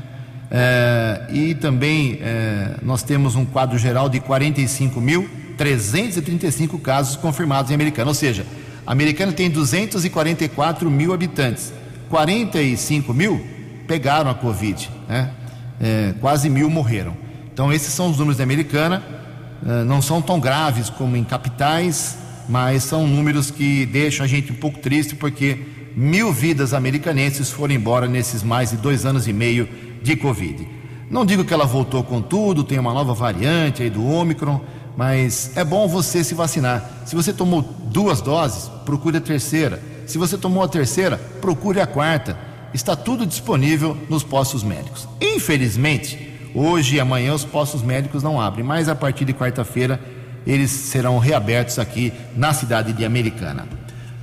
É, 0.55 1.21
e 1.31 1.55
também 1.55 2.19
é, 2.21 2.75
nós 2.83 3.01
temos 3.01 3.35
um 3.35 3.43
quadro 3.43 3.75
geral 3.79 4.07
de 4.07 4.19
45.335 4.19 6.79
casos 6.79 7.15
confirmados 7.15 7.71
em 7.71 7.73
Americana, 7.73 8.09
ou 8.09 8.13
seja, 8.13 8.45
a 8.85 8.91
Americana 8.91 9.31
tem 9.31 9.49
244 9.49 10.91
mil 10.91 11.11
habitantes, 11.11 11.73
45 12.07 13.11
mil 13.15 13.43
pegaram 13.87 14.29
a 14.29 14.35
Covid, 14.35 14.91
né? 15.09 15.31
É, 15.81 16.13
quase 16.21 16.51
mil 16.51 16.69
morreram. 16.69 17.17
Então 17.51 17.73
esses 17.73 17.91
são 17.91 18.11
os 18.11 18.19
números 18.19 18.37
da 18.37 18.43
Americana, 18.43 19.01
é, 19.65 19.83
não 19.83 20.03
são 20.03 20.21
tão 20.21 20.39
graves 20.39 20.87
como 20.87 21.17
em 21.17 21.23
capitais, 21.23 22.15
mas 22.47 22.83
são 22.83 23.07
números 23.07 23.49
que 23.49 23.87
deixam 23.87 24.23
a 24.23 24.27
gente 24.27 24.51
um 24.51 24.55
pouco 24.55 24.77
triste 24.77 25.15
porque 25.15 25.57
mil 25.95 26.31
vidas 26.31 26.75
americanenses 26.75 27.49
foram 27.49 27.73
embora 27.73 28.07
nesses 28.07 28.43
mais 28.43 28.69
de 28.69 28.77
dois 28.77 29.03
anos 29.03 29.27
e 29.27 29.33
meio 29.33 29.67
de 30.03 30.15
Covid. 30.15 30.67
Não 31.09 31.25
digo 31.25 31.45
que 31.45 31.53
ela 31.53 31.65
voltou 31.65 32.03
com 32.03 32.21
tudo, 32.21 32.63
tem 32.63 32.77
uma 32.77 32.93
nova 32.93 33.13
variante 33.13 33.81
aí 33.81 33.89
do 33.89 34.05
Ômicron, 34.05 34.61
mas 34.95 35.51
é 35.55 35.63
bom 35.63 35.87
você 35.87 36.23
se 36.23 36.35
vacinar. 36.35 37.03
Se 37.05 37.15
você 37.15 37.33
tomou 37.33 37.61
duas 37.61 38.21
doses, 38.21 38.69
procure 38.85 39.17
a 39.17 39.21
terceira. 39.21 39.81
Se 40.05 40.17
você 40.17 40.37
tomou 40.37 40.63
a 40.63 40.67
terceira, 40.67 41.17
procure 41.39 41.79
a 41.79 41.87
quarta. 41.87 42.37
Está 42.73 42.95
tudo 42.95 43.25
disponível 43.25 43.97
nos 44.09 44.23
postos 44.23 44.63
médicos. 44.63 45.07
Infelizmente, 45.21 46.51
hoje 46.53 46.95
e 46.95 46.99
amanhã 46.99 47.33
os 47.33 47.45
postos 47.45 47.81
médicos 47.81 48.21
não 48.21 48.41
abrem, 48.41 48.65
mas 48.65 48.89
a 48.89 48.95
partir 48.95 49.25
de 49.25 49.33
quarta-feira 49.33 49.99
eles 50.45 50.71
serão 50.71 51.19
reabertos 51.19 51.79
aqui 51.79 52.11
na 52.35 52.53
cidade 52.53 52.91
de 52.91 53.05
Americana. 53.05 53.67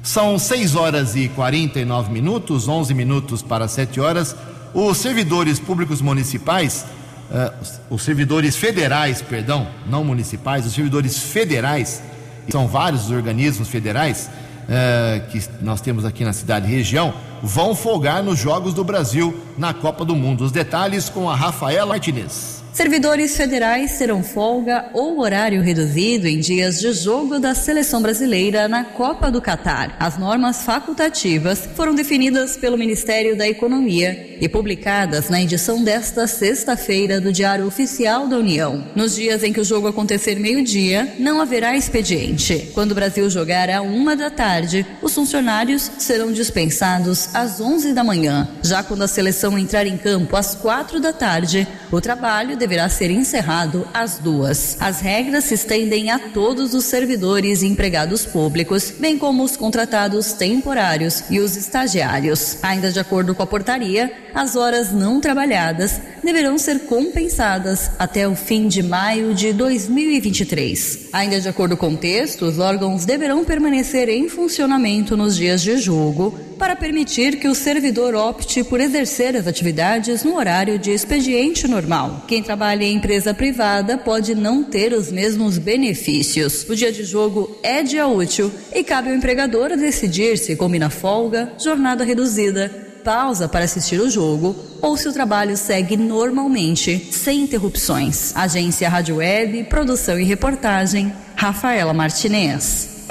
São 0.02 0.38
6 0.38 0.74
horas 0.74 1.14
e 1.14 1.28
49 1.28 2.10
minutos, 2.10 2.68
11 2.68 2.94
minutos 2.94 3.42
para 3.42 3.68
7 3.68 4.00
horas. 4.00 4.34
Os 4.72 4.98
servidores 4.98 5.58
públicos 5.58 6.00
municipais, 6.00 6.84
uh, 7.30 7.52
os 7.90 8.02
servidores 8.02 8.56
federais, 8.56 9.20
perdão, 9.20 9.66
não 9.86 10.04
municipais, 10.04 10.64
os 10.64 10.72
servidores 10.72 11.18
federais, 11.18 12.02
são 12.50 12.68
vários 12.68 13.06
os 13.06 13.10
organismos 13.10 13.68
federais 13.68 14.30
uh, 14.64 15.28
que 15.30 15.42
nós 15.60 15.80
temos 15.80 16.04
aqui 16.04 16.24
na 16.24 16.32
cidade 16.32 16.70
e 16.70 16.74
região, 16.74 17.12
vão 17.42 17.74
folgar 17.74 18.22
nos 18.22 18.38
Jogos 18.38 18.72
do 18.72 18.84
Brasil 18.84 19.36
na 19.58 19.74
Copa 19.74 20.04
do 20.04 20.14
Mundo. 20.14 20.44
Os 20.44 20.52
detalhes 20.52 21.08
com 21.08 21.28
a 21.28 21.34
Rafaela 21.34 21.86
Martinez. 21.86 22.60
Servidores 22.72 23.36
federais 23.36 23.98
terão 23.98 24.22
folga 24.22 24.88
ou 24.94 25.20
horário 25.20 25.60
reduzido 25.60 26.28
em 26.28 26.38
dias 26.38 26.78
de 26.78 26.92
jogo 26.92 27.40
da 27.40 27.52
seleção 27.52 28.00
brasileira 28.00 28.68
na 28.68 28.84
Copa 28.84 29.28
do 29.28 29.42
Catar. 29.42 29.96
As 29.98 30.16
normas 30.16 30.62
facultativas 30.62 31.68
foram 31.74 31.92
definidas 31.96 32.56
pelo 32.56 32.78
Ministério 32.78 33.36
da 33.36 33.48
Economia 33.48 34.29
e 34.40 34.48
publicadas 34.48 35.28
na 35.28 35.42
edição 35.42 35.84
desta 35.84 36.26
sexta-feira 36.26 37.20
do 37.20 37.32
Diário 37.32 37.66
Oficial 37.66 38.26
da 38.26 38.38
União. 38.38 38.84
Nos 38.94 39.14
dias 39.14 39.42
em 39.42 39.52
que 39.52 39.60
o 39.60 39.64
jogo 39.64 39.88
acontecer 39.88 40.36
meio-dia, 40.38 41.14
não 41.18 41.40
haverá 41.40 41.76
expediente. 41.76 42.70
Quando 42.72 42.92
o 42.92 42.94
Brasil 42.94 43.28
jogar 43.28 43.68
à 43.68 43.82
uma 43.82 44.16
da 44.16 44.30
tarde, 44.30 44.86
os 45.02 45.14
funcionários 45.14 45.90
serão 45.98 46.32
dispensados 46.32 47.34
às 47.34 47.60
onze 47.60 47.92
da 47.92 48.02
manhã. 48.02 48.48
Já 48.62 48.82
quando 48.82 49.02
a 49.02 49.08
seleção 49.08 49.58
entrar 49.58 49.86
em 49.86 49.96
campo 49.96 50.36
às 50.36 50.54
quatro 50.54 51.00
da 51.00 51.12
tarde, 51.12 51.66
o 51.92 52.00
trabalho 52.00 52.56
deverá 52.56 52.88
ser 52.88 53.10
encerrado 53.10 53.86
às 53.92 54.18
duas. 54.18 54.76
As 54.80 55.00
regras 55.00 55.44
se 55.44 55.54
estendem 55.54 56.10
a 56.10 56.18
todos 56.18 56.72
os 56.72 56.84
servidores 56.84 57.62
e 57.62 57.66
empregados 57.66 58.24
públicos, 58.24 58.92
bem 58.98 59.18
como 59.18 59.42
os 59.42 59.56
contratados 59.56 60.32
temporários 60.32 61.24
e 61.28 61.40
os 61.40 61.56
estagiários. 61.56 62.58
Ainda 62.62 62.92
de 62.92 63.00
acordo 63.00 63.34
com 63.34 63.42
a 63.42 63.46
portaria, 63.46 64.12
as 64.34 64.56
horas 64.56 64.92
não 64.92 65.20
trabalhadas 65.20 66.00
deverão 66.22 66.58
ser 66.58 66.80
compensadas 66.80 67.90
até 67.98 68.28
o 68.28 68.34
fim 68.34 68.68
de 68.68 68.82
maio 68.82 69.34
de 69.34 69.52
2023. 69.52 71.08
Ainda 71.12 71.40
de 71.40 71.48
acordo 71.48 71.76
com 71.76 71.94
o 71.94 71.96
texto, 71.96 72.44
os 72.44 72.58
órgãos 72.58 73.04
deverão 73.04 73.44
permanecer 73.44 74.08
em 74.08 74.28
funcionamento 74.28 75.16
nos 75.16 75.36
dias 75.36 75.62
de 75.62 75.76
jogo 75.78 76.38
para 76.58 76.76
permitir 76.76 77.38
que 77.38 77.48
o 77.48 77.54
servidor 77.54 78.14
opte 78.14 78.62
por 78.62 78.80
exercer 78.80 79.34
as 79.34 79.46
atividades 79.46 80.22
no 80.22 80.36
horário 80.36 80.78
de 80.78 80.90
expediente 80.90 81.66
normal. 81.66 82.24
Quem 82.28 82.42
trabalha 82.42 82.84
em 82.84 82.96
empresa 82.96 83.32
privada 83.32 83.96
pode 83.96 84.34
não 84.34 84.62
ter 84.62 84.92
os 84.92 85.10
mesmos 85.10 85.56
benefícios. 85.56 86.68
O 86.68 86.76
dia 86.76 86.92
de 86.92 87.02
jogo 87.02 87.58
é 87.62 87.82
dia 87.82 88.06
útil 88.06 88.52
e 88.74 88.84
cabe 88.84 89.08
ao 89.08 89.16
empregador 89.16 89.74
decidir 89.76 90.36
se 90.36 90.54
combina 90.54 90.90
folga, 90.90 91.52
jornada 91.58 92.04
reduzida, 92.04 92.89
pausa 93.00 93.48
para 93.48 93.64
assistir 93.64 94.00
o 94.00 94.10
jogo 94.10 94.56
ou 94.80 94.96
se 94.96 95.08
o 95.08 95.12
trabalho 95.12 95.56
segue 95.56 95.96
normalmente, 95.96 97.08
sem 97.12 97.42
interrupções. 97.42 98.34
Agência 98.36 98.88
Rádio 98.88 99.16
Web, 99.16 99.64
produção 99.64 100.18
e 100.18 100.24
reportagem, 100.24 101.12
Rafaela 101.34 101.92
Martinez. 101.92 103.06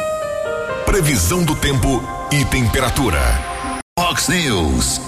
Previsão 0.85 1.43
do 1.43 1.55
tempo 1.55 2.01
e 2.31 2.45
temperatura. 2.45 3.19
Fox 3.99 4.27
News. 4.29 5.01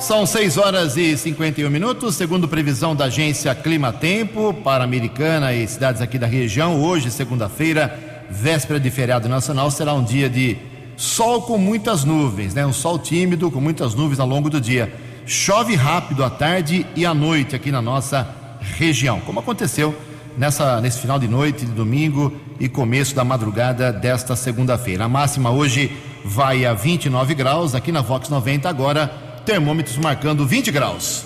São 0.00 0.24
6 0.24 0.56
horas 0.56 0.96
e 0.96 1.16
51 1.16 1.68
minutos, 1.68 2.16
segundo 2.16 2.48
previsão 2.48 2.96
da 2.96 3.04
agência 3.04 3.54
Clima 3.54 3.92
Tempo 3.92 4.54
para 4.54 4.82
Americana 4.82 5.52
e 5.52 5.66
cidades 5.68 6.00
aqui 6.00 6.18
da 6.18 6.26
região. 6.26 6.82
Hoje, 6.82 7.10
segunda-feira, 7.10 8.26
véspera 8.30 8.80
de 8.80 8.90
feriado 8.90 9.28
nacional, 9.28 9.70
será 9.70 9.92
um 9.92 10.02
dia 10.02 10.30
de 10.30 10.56
sol 11.00 11.40
com 11.42 11.56
muitas 11.56 12.04
nuvens, 12.04 12.52
né? 12.52 12.66
Um 12.66 12.74
sol 12.74 12.98
tímido 12.98 13.50
com 13.50 13.58
muitas 13.58 13.94
nuvens 13.94 14.20
ao 14.20 14.28
longo 14.28 14.50
do 14.50 14.60
dia. 14.60 14.92
Chove 15.24 15.74
rápido 15.74 16.22
à 16.22 16.28
tarde 16.28 16.86
e 16.94 17.06
à 17.06 17.14
noite 17.14 17.56
aqui 17.56 17.72
na 17.72 17.80
nossa 17.80 18.28
região, 18.60 19.18
como 19.20 19.40
aconteceu 19.40 19.94
nessa, 20.36 20.78
nesse 20.80 21.00
final 21.00 21.18
de 21.18 21.26
noite 21.26 21.64
de 21.64 21.72
domingo 21.72 22.32
e 22.58 22.68
começo 22.68 23.14
da 23.14 23.24
madrugada 23.24 23.90
desta 23.90 24.36
segunda-feira. 24.36 25.04
A 25.04 25.08
máxima 25.08 25.50
hoje 25.50 25.90
vai 26.22 26.66
a 26.66 26.74
29 26.74 27.34
graus, 27.34 27.74
aqui 27.74 27.90
na 27.90 28.02
Vox 28.02 28.28
90 28.28 28.68
agora, 28.68 29.08
termômetros 29.46 29.96
marcando 29.96 30.46
20 30.46 30.70
graus. 30.70 31.24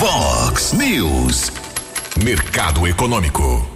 Fox 0.00 0.72
News. 0.72 1.52
Mercado 2.24 2.86
Econômico. 2.86 3.71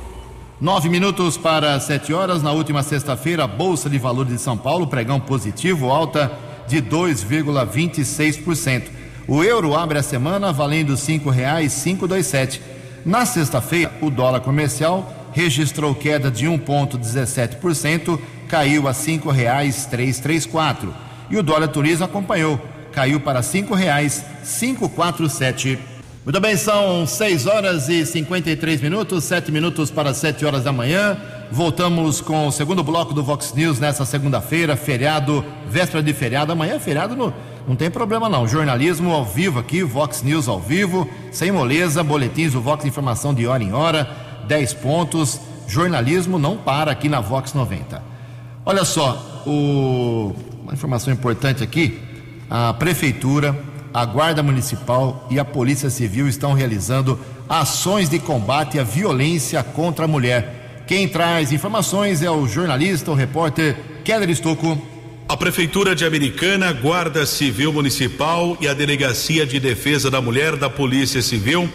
Nove 0.58 0.88
minutos 0.88 1.36
para 1.36 1.78
sete 1.80 2.14
horas. 2.14 2.42
Na 2.42 2.50
última 2.50 2.82
sexta-feira, 2.82 3.44
a 3.44 3.46
Bolsa 3.46 3.90
de 3.90 3.98
Valores 3.98 4.32
de 4.32 4.38
São 4.38 4.56
Paulo, 4.56 4.86
pregão 4.86 5.20
positivo, 5.20 5.90
alta 5.90 6.32
de 6.66 6.80
2,26%. 6.80 8.84
O 9.28 9.44
euro 9.44 9.76
abre 9.76 9.98
a 9.98 10.02
semana 10.02 10.54
valendo 10.54 10.92
R$ 10.92 10.96
5,527. 10.96 12.62
Na 13.04 13.26
sexta-feira, 13.26 13.92
o 14.00 14.08
dólar 14.08 14.40
comercial 14.40 15.28
registrou 15.34 15.94
queda 15.94 16.30
de 16.30 16.46
1,17%, 16.46 18.18
caiu 18.48 18.88
a 18.88 18.92
R$ 18.92 18.96
5,334. 18.96 20.88
E 21.28 21.36
o 21.36 21.42
dólar 21.42 21.68
turismo 21.68 22.06
acompanhou, 22.06 22.58
caiu 22.92 23.20
para 23.20 23.40
R$ 23.40 23.44
5,547. 23.44 25.95
Muito 26.26 26.40
bem, 26.40 26.56
são 26.56 27.06
6 27.06 27.46
horas 27.46 27.88
e 27.88 28.04
53 28.04 28.80
minutos, 28.80 29.22
7 29.22 29.52
minutos 29.52 29.92
para 29.92 30.12
7 30.12 30.44
horas 30.44 30.64
da 30.64 30.72
manhã. 30.72 31.16
Voltamos 31.52 32.20
com 32.20 32.48
o 32.48 32.50
segundo 32.50 32.82
bloco 32.82 33.14
do 33.14 33.22
Vox 33.22 33.54
News 33.54 33.78
nessa 33.78 34.04
segunda-feira, 34.04 34.76
feriado, 34.76 35.44
véspera 35.68 36.02
de 36.02 36.12
feriado. 36.12 36.50
Amanhã 36.50 36.74
é 36.74 36.78
feriado 36.80 37.14
no, 37.14 37.32
Não 37.68 37.76
tem 37.76 37.92
problema 37.92 38.28
não. 38.28 38.44
Jornalismo 38.48 39.12
ao 39.12 39.24
vivo 39.24 39.60
aqui, 39.60 39.84
Vox 39.84 40.24
News 40.24 40.48
ao 40.48 40.58
vivo, 40.58 41.08
sem 41.30 41.52
moleza, 41.52 42.02
boletins 42.02 42.54
do 42.54 42.60
Vox 42.60 42.84
Informação 42.84 43.32
de 43.32 43.46
hora 43.46 43.62
em 43.62 43.72
hora, 43.72 44.10
10 44.48 44.74
pontos. 44.74 45.40
Jornalismo 45.68 46.40
não 46.40 46.56
para 46.56 46.90
aqui 46.90 47.08
na 47.08 47.20
Vox 47.20 47.54
90. 47.54 48.02
Olha 48.64 48.84
só, 48.84 49.44
o... 49.46 50.34
uma 50.60 50.72
informação 50.72 51.12
importante 51.12 51.62
aqui: 51.62 52.00
a 52.50 52.72
Prefeitura, 52.74 53.56
a 53.96 54.04
Guarda 54.04 54.42
Municipal 54.42 55.26
e 55.30 55.38
a 55.38 55.44
Polícia 55.44 55.88
Civil 55.88 56.28
estão 56.28 56.52
realizando 56.52 57.18
ações 57.48 58.10
de 58.10 58.18
combate 58.18 58.78
à 58.78 58.84
violência 58.84 59.62
contra 59.62 60.04
a 60.04 60.08
mulher. 60.08 60.84
Quem 60.86 61.08
traz 61.08 61.50
informações 61.50 62.20
é 62.20 62.30
o 62.30 62.46
jornalista, 62.46 63.10
o 63.10 63.14
repórter 63.14 63.74
Keller 64.04 64.28
Estocco. 64.28 64.78
A 65.26 65.34
Prefeitura 65.34 65.96
de 65.96 66.04
Americana, 66.04 66.74
Guarda 66.74 67.24
Civil 67.24 67.72
Municipal 67.72 68.58
e 68.60 68.68
a 68.68 68.74
Delegacia 68.74 69.46
de 69.46 69.58
Defesa 69.58 70.10
da 70.10 70.20
Mulher 70.20 70.56
da 70.56 70.68
Polícia 70.68 71.22
Civil 71.22 71.66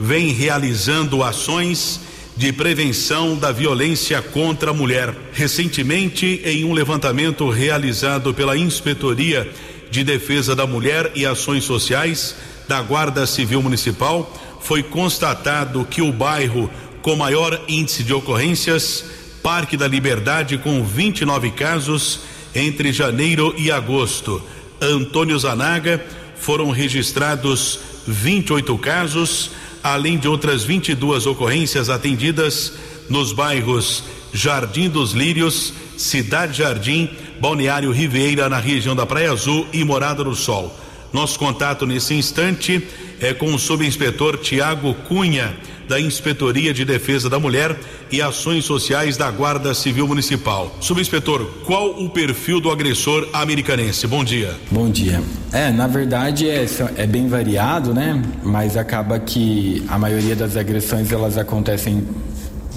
vem 0.00 0.32
realizando 0.32 1.22
ações 1.22 2.00
de 2.36 2.52
prevenção 2.52 3.36
da 3.36 3.52
violência 3.52 4.20
contra 4.20 4.72
a 4.72 4.74
mulher. 4.74 5.14
Recentemente, 5.32 6.42
em 6.44 6.64
um 6.64 6.72
levantamento 6.72 7.48
realizado 7.48 8.34
pela 8.34 8.58
Inspetoria 8.58 9.48
de 9.90 10.04
Defesa 10.04 10.54
da 10.54 10.66
Mulher 10.66 11.12
e 11.14 11.24
Ações 11.26 11.64
Sociais 11.64 12.34
da 12.66 12.82
Guarda 12.82 13.26
Civil 13.26 13.62
Municipal, 13.62 14.30
foi 14.60 14.82
constatado 14.82 15.86
que 15.88 16.02
o 16.02 16.12
bairro 16.12 16.70
com 17.00 17.16
maior 17.16 17.58
índice 17.66 18.02
de 18.02 18.12
ocorrências, 18.12 19.04
Parque 19.42 19.76
da 19.76 19.88
Liberdade, 19.88 20.58
com 20.58 20.84
29 20.84 21.52
casos 21.52 22.20
entre 22.54 22.92
janeiro 22.92 23.54
e 23.56 23.70
agosto. 23.70 24.42
Antônio 24.80 25.38
Zanaga 25.38 26.04
foram 26.36 26.70
registrados 26.70 27.80
28 28.06 28.76
casos, 28.78 29.50
além 29.82 30.18
de 30.18 30.28
outras 30.28 30.64
22 30.64 31.26
ocorrências 31.26 31.88
atendidas 31.88 32.74
nos 33.08 33.32
bairros 33.32 34.04
Jardim 34.32 34.88
dos 34.88 35.12
Lírios, 35.12 35.72
Cidade 35.96 36.58
Jardim, 36.58 37.10
Balneário 37.40 37.90
Ribeira, 37.90 38.48
na 38.48 38.58
região 38.58 38.94
da 38.94 39.06
Praia 39.06 39.32
Azul 39.32 39.66
e 39.72 39.84
Morada 39.84 40.24
do 40.24 40.34
Sol. 40.34 40.74
Nosso 41.12 41.38
contato 41.38 41.86
nesse 41.86 42.14
instante 42.14 42.86
é 43.20 43.32
com 43.32 43.54
o 43.54 43.58
subinspetor 43.58 44.36
Tiago 44.36 44.94
Cunha, 45.06 45.56
da 45.88 45.98
Inspetoria 45.98 46.74
de 46.74 46.84
Defesa 46.84 47.30
da 47.30 47.38
Mulher 47.38 47.74
e 48.12 48.20
Ações 48.20 48.66
Sociais 48.66 49.16
da 49.16 49.30
Guarda 49.30 49.72
Civil 49.72 50.06
Municipal. 50.06 50.76
Subinspetor, 50.80 51.46
qual 51.64 51.90
o 51.90 52.10
perfil 52.10 52.60
do 52.60 52.70
agressor 52.70 53.26
americanense? 53.32 54.06
Bom 54.06 54.22
dia. 54.22 54.54
Bom 54.70 54.90
dia. 54.90 55.22
É, 55.50 55.70
na 55.70 55.86
verdade 55.86 56.48
é, 56.48 56.66
é 56.96 57.06
bem 57.06 57.26
variado, 57.26 57.94
né? 57.94 58.22
Mas 58.42 58.76
acaba 58.76 59.18
que 59.18 59.82
a 59.88 59.98
maioria 59.98 60.36
das 60.36 60.56
agressões 60.56 61.10
elas 61.10 61.38
acontecem 61.38 62.06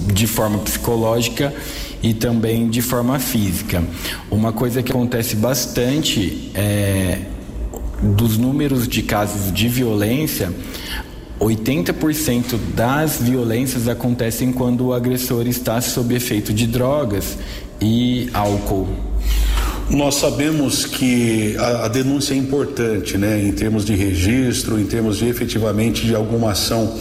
de 0.06 0.26
forma 0.26 0.58
psicológica 0.58 1.52
e 2.02 2.12
também 2.12 2.68
de 2.68 2.82
forma 2.82 3.18
física. 3.18 3.82
Uma 4.30 4.52
coisa 4.52 4.82
que 4.82 4.90
acontece 4.90 5.36
bastante 5.36 6.50
é 6.54 7.18
dos 8.02 8.36
números 8.36 8.88
de 8.88 9.02
casos 9.02 9.52
de 9.52 9.68
violência, 9.68 10.52
80% 11.38 12.56
das 12.74 13.20
violências 13.20 13.88
acontecem 13.88 14.52
quando 14.52 14.86
o 14.86 14.92
agressor 14.92 15.46
está 15.46 15.80
sob 15.80 16.14
efeito 16.14 16.52
de 16.52 16.66
drogas 16.66 17.38
e 17.80 18.28
álcool. 18.32 18.88
Nós 19.90 20.14
sabemos 20.14 20.84
que 20.84 21.56
a, 21.58 21.84
a, 21.84 21.88
denúncia 21.88 22.34
é 22.34 22.36
importante, 22.36 23.18
né, 23.18 23.42
em 23.42 23.52
termos 23.52 23.84
de 23.84 23.94
registro, 23.94 24.80
em 24.80 24.86
termos 24.86 25.18
de 25.18 25.26
efetivamente 25.26 26.06
de 26.06 26.14
alguma 26.14 26.52
ação 26.52 26.96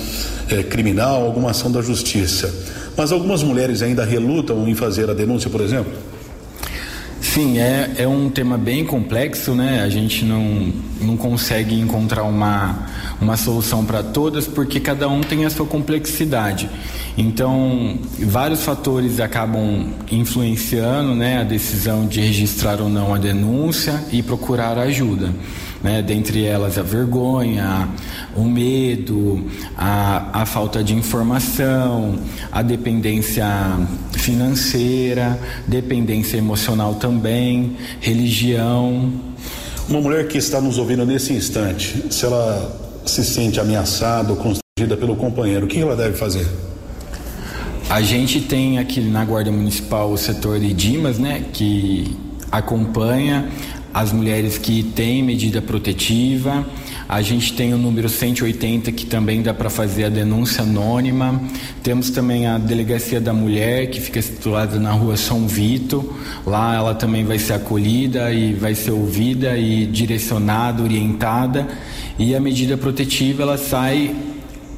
eh, 0.50 0.64
criminal, 0.64 1.24
alguma 1.24 1.52
ação 1.52 1.72
da 1.72 1.82
justiça. 1.82 2.54
Mas 3.02 3.12
algumas 3.12 3.42
mulheres 3.42 3.82
ainda 3.82 4.06
relutam 4.06 4.70
em 4.70 4.76
fazer 4.76 5.10
a 5.10 5.14
denúncia, 5.16 5.50
por 5.50 5.60
exemplo? 5.62 5.92
Sim, 7.20 7.58
é, 7.58 7.94
é 7.98 8.08
um 8.08 8.30
tema 8.30 8.60
bem 8.60 8.86
complexo, 8.86 9.56
né? 9.56 9.82
A 9.84 9.90
gente 9.90 10.24
não, 10.24 10.72
não 11.02 11.18
consegue 11.18 11.80
encontrar 11.80 12.22
uma, 12.22 12.86
uma 13.20 13.36
solução 13.36 13.84
para 13.84 14.04
todas 14.04 14.48
porque 14.48 14.80
cada 14.80 15.10
um 15.10 15.22
tem 15.22 15.46
a 15.46 15.50
sua 15.50 15.66
complexidade. 15.66 16.70
Então, 17.18 17.98
vários 18.20 18.64
fatores 18.64 19.20
acabam 19.20 19.88
influenciando 20.12 21.16
né, 21.16 21.40
a 21.42 21.44
decisão 21.44 22.06
de 22.06 22.22
registrar 22.22 22.80
ou 22.82 22.88
não 22.88 23.16
a 23.16 23.18
denúncia 23.18 24.00
e 24.12 24.22
procurar 24.22 24.78
ajuda 24.78 25.34
né? 25.84 26.02
dentre 26.02 26.46
elas 26.46 26.78
a 26.78 26.82
vergonha, 26.82 27.89
o 28.36 28.44
medo, 28.44 29.46
a, 29.78 30.41
a 30.41 30.46
falta 30.46 30.84
de 30.84 30.94
informação, 30.94 32.20
a 32.52 32.62
dependência 32.62 33.46
financeira, 34.13 35.39
dependência 35.67 36.38
emocional 36.38 36.96
também, 36.96 37.78
religião. 38.00 39.12
Uma 39.89 40.02
mulher 40.02 40.28
que 40.28 40.38
está 40.38 40.62
nos 40.62 40.78
ouvindo 40.78 41.06
nesse 41.06 41.34
instante, 41.34 42.06
se 42.10 42.26
ela 42.26 42.80
se 43.06 43.24
sente 43.24 43.60
ameaçada 43.60 44.32
ou 44.32 44.36
constrangida 44.36 44.96
pelo 44.98 45.15
companheiro, 45.15 45.65
o 45.65 45.70
que 45.70 45.80
ela 45.80 45.96
deve 45.96 46.17
fazer? 46.17 46.48
A 47.89 48.02
gente 48.02 48.39
tem 48.39 48.80
aqui 48.80 49.02
na 49.02 49.26
Guarda 49.26 49.52
Municipal 49.52 50.12
o 50.12 50.17
setor 50.17 50.60
de 50.60 50.72
Dimas, 50.74 51.20
né, 51.20 51.44
que 51.52 52.15
acompanha 52.50 53.50
as 53.94 54.12
mulheres 54.12 54.58
que 54.58 54.84
têm 54.84 55.24
medida 55.24 55.62
protetiva. 55.62 56.66
A 57.08 57.22
gente 57.22 57.54
tem 57.54 57.74
o 57.74 57.78
número 57.78 58.08
180 58.08 58.92
que 58.94 59.06
também 59.06 59.42
dá 59.42 59.54
para 59.54 59.70
fazer 59.70 60.06
a 60.06 60.10
denúncia 60.10 60.64
anônima. 60.64 61.42
Temos 61.84 62.10
também 62.10 62.48
a 62.48 62.58
Delegacia 62.58 63.20
da 63.20 63.34
Mulher 63.34 63.90
que 63.90 64.00
fica 64.00 64.22
situada 64.22 64.80
na 64.80 64.92
rua 64.92 65.18
São 65.18 65.46
Vito. 65.48 66.14
Lá 66.46 66.76
ela 66.76 66.96
também 66.96 67.26
vai 67.26 67.38
ser 67.38 67.54
acolhida 67.54 68.32
e 68.32 68.54
vai 68.54 68.76
ser 68.76 68.92
ouvida 68.92 69.58
e 69.58 69.86
direcionada, 69.86 70.82
orientada. 70.82 71.68
E 72.18 72.34
a 72.34 72.40
medida 72.40 72.78
protetiva 72.78 73.44
ela 73.44 73.58
sai 73.58 74.16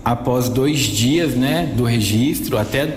após 0.04 0.50
dois 0.50 0.80
dias 0.80 1.34
né, 1.34 1.72
do 1.76 1.84
registro, 1.84 2.58
até 2.58 2.88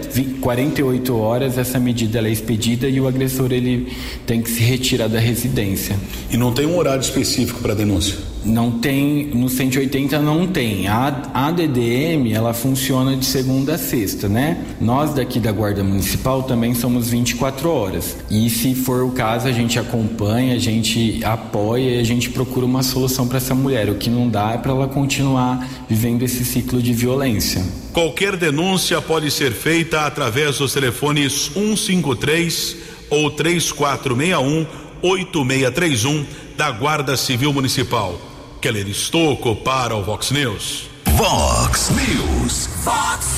48 0.41 1.17
horas, 1.17 1.57
essa 1.57 1.79
medida 1.79 2.21
é 2.21 2.31
expedida 2.31 2.89
e 2.89 3.01
o 3.01 3.07
agressor 3.07 3.53
ele 3.53 3.93
tem 4.27 4.43
que 4.43 4.51
se 4.51 4.61
retirar 4.61 5.09
da 5.09 5.19
residência. 5.19 5.97
E 6.31 6.37
não 6.37 6.53
tem 6.53 6.67
um 6.67 6.77
horário 6.77 7.01
específico 7.01 7.61
para 7.61 7.75
denúncia? 7.75 8.36
Não 8.47 8.71
tem, 8.71 9.27
no 9.35 9.49
180 9.49 10.21
não 10.21 10.47
tem. 10.47 10.87
A, 10.87 11.31
a 11.35 11.51
DDM, 11.51 12.33
ela 12.33 12.55
funciona 12.55 13.17
de 13.17 13.25
segunda 13.25 13.75
a 13.75 13.79
sexta, 13.79 14.29
né? 14.29 14.65
Nós 14.81 15.13
daqui 15.13 15.41
da 15.41 15.51
Guarda 15.51 15.83
Municipal 15.83 16.45
também 16.45 16.75
somos 16.75 17.11
24 17.11 17.69
horas. 17.69 18.17
E 18.31 18.49
se 18.49 18.75
for 18.75 19.03
o 19.03 19.11
caso, 19.11 19.49
a 19.49 19.53
gente 19.53 19.79
acompanha, 19.79 20.55
a 20.55 20.59
gente 20.59 21.21
apoia 21.25 21.97
e 21.97 22.01
a 22.01 22.05
gente 22.05 22.31
procura 22.31 22.65
uma 22.65 22.83
solução 22.83 23.27
para 23.27 23.39
essa 23.39 23.55
mulher. 23.55 23.91
O 23.91 23.97
que 23.97 24.09
não 24.09 24.29
dá 24.29 24.53
é 24.53 24.59
para 24.59 24.71
ela 24.71 24.87
continuar 24.87 25.69
vivendo 25.89 26.23
esse 26.23 26.45
ciclo 26.45 26.81
de 26.81 26.93
violência. 26.93 27.65
Qualquer 27.93 28.37
denúncia 28.37 29.01
pode 29.01 29.31
ser 29.31 29.53
feita 29.53 30.03
através 30.03 30.59
dos 30.59 30.73
telefones 30.73 31.51
153 31.53 32.77
ou 33.11 33.31
3461 33.31 34.67
8631 35.03 36.25
da 36.57 36.71
Guarda 36.71 37.17
Civil 37.17 37.53
Municipal. 37.53 38.36
Keller 38.67 38.89
Estocco 38.89 39.55
para 39.55 39.95
o 39.95 40.03
Vox 40.03 40.33
News. 40.33 40.91
Vox 41.13 41.89
News. 41.91 42.69
Vox 42.83 43.29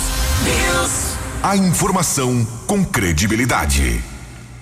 News. 0.42 1.16
A 1.42 1.54
informação 1.54 2.46
com 2.66 2.82
credibilidade. 2.82 4.02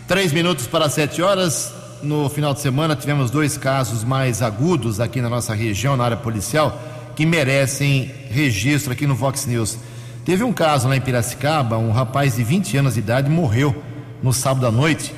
Três 0.09 0.33
minutos 0.33 0.67
para 0.67 0.91
sete 0.91 1.23
horas. 1.23 1.73
No 2.03 2.29
final 2.29 2.53
de 2.53 2.59
semana 2.59 2.97
tivemos 2.97 3.31
dois 3.31 3.57
casos 3.57 4.03
mais 4.03 4.43
agudos 4.43 4.99
aqui 4.99 5.21
na 5.21 5.31
nossa 5.31 5.55
região, 5.55 5.97
na 5.97 6.03
área 6.03 6.17
policial, 6.17 6.77
que 7.15 7.25
merecem 7.25 8.11
registro 8.29 8.93
aqui 8.93 9.07
no 9.07 9.15
Vox 9.15 9.47
News. 9.47 9.79
Teve 10.25 10.43
um 10.43 10.53
caso 10.53 10.89
lá 10.89 10.97
em 10.97 11.01
Piracicaba, 11.01 11.79
um 11.79 11.93
rapaz 11.93 12.35
de 12.35 12.43
20 12.43 12.77
anos 12.79 12.95
de 12.95 12.99
idade 12.99 13.31
morreu 13.31 13.85
no 14.21 14.33
sábado 14.33 14.67
à 14.67 14.73
noite, 14.73 15.15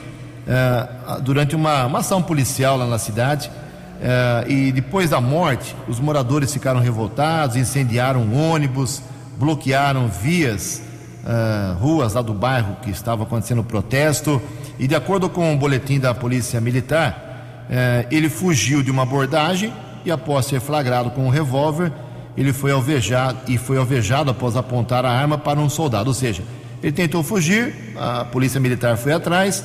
uh, 0.46 1.22
durante 1.22 1.56
uma, 1.56 1.86
uma 1.86 2.00
ação 2.00 2.22
policial 2.22 2.76
lá 2.76 2.84
na 2.84 2.98
cidade. 2.98 3.50
Uh, 3.98 4.48
e 4.48 4.72
depois 4.72 5.10
da 5.10 5.20
morte, 5.20 5.74
os 5.88 5.98
moradores 5.98 6.52
ficaram 6.52 6.78
revoltados, 6.80 7.56
incendiaram 7.56 8.32
ônibus, 8.32 9.02
bloquearam 9.36 10.06
vias, 10.08 10.80
uh, 11.24 11.76
ruas 11.78 12.14
lá 12.14 12.22
do 12.22 12.32
bairro 12.32 12.76
que 12.80 12.90
estava 12.90 13.24
acontecendo 13.24 13.60
o 13.60 13.64
protesto. 13.64 14.40
E 14.78 14.86
de 14.86 14.94
acordo 14.94 15.28
com 15.28 15.50
o 15.50 15.52
um 15.52 15.58
boletim 15.58 15.98
da 15.98 16.14
Polícia 16.14 16.60
Militar, 16.60 17.66
uh, 17.68 18.06
ele 18.10 18.28
fugiu 18.28 18.84
de 18.84 18.90
uma 18.90 19.02
abordagem 19.02 19.72
e, 20.04 20.12
após 20.12 20.46
ser 20.46 20.60
flagrado 20.60 21.10
com 21.10 21.26
um 21.26 21.30
revólver, 21.30 21.92
ele 22.36 22.52
foi 22.52 22.70
alvejado 22.70 23.38
e 23.48 23.58
foi 23.58 23.78
alvejado 23.78 24.30
após 24.30 24.56
apontar 24.56 25.04
a 25.04 25.10
arma 25.10 25.36
para 25.36 25.58
um 25.58 25.68
soldado. 25.68 26.08
Ou 26.08 26.14
seja, 26.14 26.44
ele 26.80 26.92
tentou 26.92 27.24
fugir, 27.24 27.74
a 27.96 28.24
Polícia 28.24 28.60
Militar 28.60 28.96
foi 28.96 29.12
atrás 29.12 29.64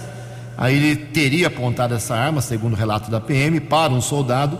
Aí 0.57 0.75
ele 0.75 0.95
teria 0.95 1.47
apontado 1.47 1.93
essa 1.93 2.15
arma, 2.15 2.41
segundo 2.41 2.73
o 2.73 2.75
relato 2.75 3.09
da 3.09 3.19
PM, 3.19 3.59
para 3.59 3.93
um 3.93 4.01
soldado 4.01 4.57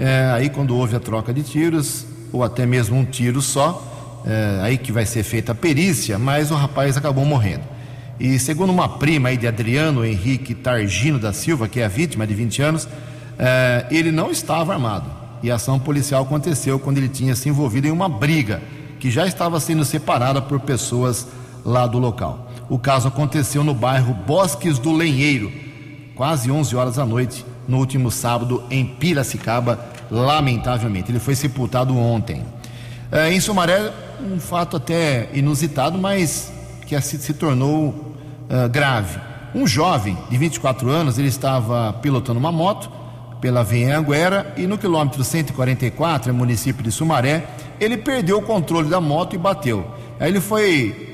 É, 0.00 0.30
aí, 0.32 0.48
quando 0.48 0.76
houve 0.76 0.94
a 0.94 1.00
troca 1.00 1.34
de 1.34 1.42
tiros, 1.42 2.06
ou 2.32 2.44
até 2.44 2.64
mesmo 2.64 2.96
um 2.96 3.04
tiro 3.04 3.42
só, 3.42 3.82
é, 4.24 4.60
aí 4.62 4.78
que 4.78 4.92
vai 4.92 5.04
ser 5.04 5.24
feita 5.24 5.50
a 5.50 5.54
perícia, 5.56 6.16
mas 6.20 6.52
o 6.52 6.54
rapaz 6.54 6.96
acabou 6.96 7.24
morrendo. 7.24 7.64
E 8.20 8.38
segundo 8.38 8.70
uma 8.70 8.88
prima 8.88 9.28
aí 9.28 9.36
de 9.36 9.46
Adriano 9.46 10.04
Henrique 10.04 10.54
Targino 10.54 11.18
da 11.18 11.32
Silva, 11.32 11.66
que 11.66 11.80
é 11.80 11.84
a 11.84 11.88
vítima 11.88 12.26
de 12.26 12.34
20 12.34 12.62
anos, 12.62 12.88
é, 13.38 13.86
ele 13.90 14.12
não 14.12 14.30
estava 14.30 14.72
armado. 14.72 15.10
E 15.42 15.50
a 15.50 15.54
ação 15.54 15.78
policial 15.78 16.22
aconteceu 16.22 16.78
quando 16.78 16.98
ele 16.98 17.08
tinha 17.08 17.34
se 17.34 17.48
envolvido 17.48 17.86
em 17.86 17.92
uma 17.92 18.08
briga 18.08 18.60
que 18.98 19.10
já 19.10 19.26
estava 19.26 19.60
sendo 19.60 19.84
separada 19.84 20.42
por 20.42 20.60
pessoas 20.60 21.26
lá 21.64 21.86
do 21.86 21.98
local. 21.98 22.47
O 22.68 22.78
caso 22.78 23.08
aconteceu 23.08 23.64
no 23.64 23.72
bairro 23.72 24.12
Bosques 24.12 24.78
do 24.78 24.92
Lenheiro, 24.92 25.50
quase 26.14 26.50
11 26.50 26.76
horas 26.76 26.96
da 26.96 27.06
noite, 27.06 27.44
no 27.66 27.78
último 27.78 28.10
sábado, 28.10 28.62
em 28.70 28.84
Piracicaba, 28.84 29.78
lamentavelmente. 30.10 31.10
Ele 31.10 31.18
foi 31.18 31.34
sepultado 31.34 31.96
ontem. 31.96 32.44
É, 33.10 33.32
em 33.32 33.40
Sumaré, 33.40 33.90
um 34.20 34.38
fato 34.38 34.76
até 34.76 35.30
inusitado, 35.32 35.96
mas 35.98 36.52
que 36.86 37.00
se, 37.00 37.18
se 37.18 37.34
tornou 37.34 37.88
uh, 37.88 38.68
grave. 38.70 39.18
Um 39.54 39.66
jovem 39.66 40.16
de 40.30 40.36
24 40.36 40.90
anos, 40.90 41.18
ele 41.18 41.28
estava 41.28 41.92
pilotando 41.94 42.38
uma 42.38 42.52
moto 42.52 42.90
pela 43.40 43.64
Vinha 43.64 43.98
Anguera 43.98 44.52
e 44.56 44.66
no 44.66 44.76
quilômetro 44.76 45.24
144, 45.24 46.34
município 46.34 46.82
de 46.82 46.90
Sumaré, 46.90 47.46
ele 47.80 47.96
perdeu 47.96 48.38
o 48.38 48.42
controle 48.42 48.88
da 48.90 49.00
moto 49.00 49.34
e 49.34 49.38
bateu. 49.38 49.86
Aí 50.18 50.30
ele 50.30 50.40
foi 50.40 51.07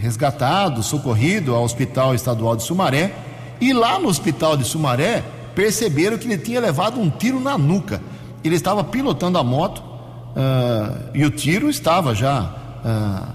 resgatado, 0.00 0.82
socorrido 0.82 1.54
ao 1.54 1.62
Hospital 1.62 2.14
Estadual 2.14 2.56
de 2.56 2.62
Sumaré 2.62 3.12
e 3.60 3.72
lá 3.72 3.98
no 3.98 4.08
Hospital 4.08 4.56
de 4.56 4.64
Sumaré 4.64 5.22
perceberam 5.54 6.16
que 6.16 6.26
ele 6.26 6.38
tinha 6.38 6.60
levado 6.60 6.98
um 6.98 7.10
tiro 7.10 7.38
na 7.38 7.58
nuca. 7.58 8.00
Ele 8.42 8.56
estava 8.56 8.82
pilotando 8.82 9.36
a 9.36 9.44
moto 9.44 9.78
uh, 9.80 11.10
e 11.14 11.24
o 11.24 11.30
tiro 11.30 11.68
estava 11.68 12.14
já 12.14 12.42
uh, 12.84 13.34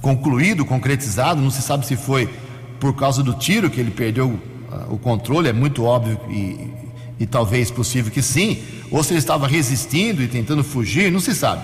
concluído, 0.00 0.64
concretizado. 0.64 1.40
Não 1.40 1.50
se 1.50 1.60
sabe 1.60 1.84
se 1.84 1.96
foi 1.96 2.32
por 2.78 2.94
causa 2.94 3.22
do 3.22 3.34
tiro 3.34 3.68
que 3.68 3.80
ele 3.80 3.90
perdeu 3.90 4.28
uh, 4.28 4.94
o 4.94 4.98
controle, 4.98 5.48
é 5.48 5.52
muito 5.52 5.84
óbvio 5.84 6.20
e, 6.30 6.70
e 7.18 7.26
talvez 7.26 7.70
possível 7.70 8.12
que 8.12 8.22
sim, 8.22 8.62
ou 8.90 9.02
se 9.02 9.12
ele 9.12 9.18
estava 9.18 9.48
resistindo 9.48 10.22
e 10.22 10.28
tentando 10.28 10.62
fugir, 10.62 11.10
não 11.10 11.20
se 11.20 11.34
sabe. 11.34 11.62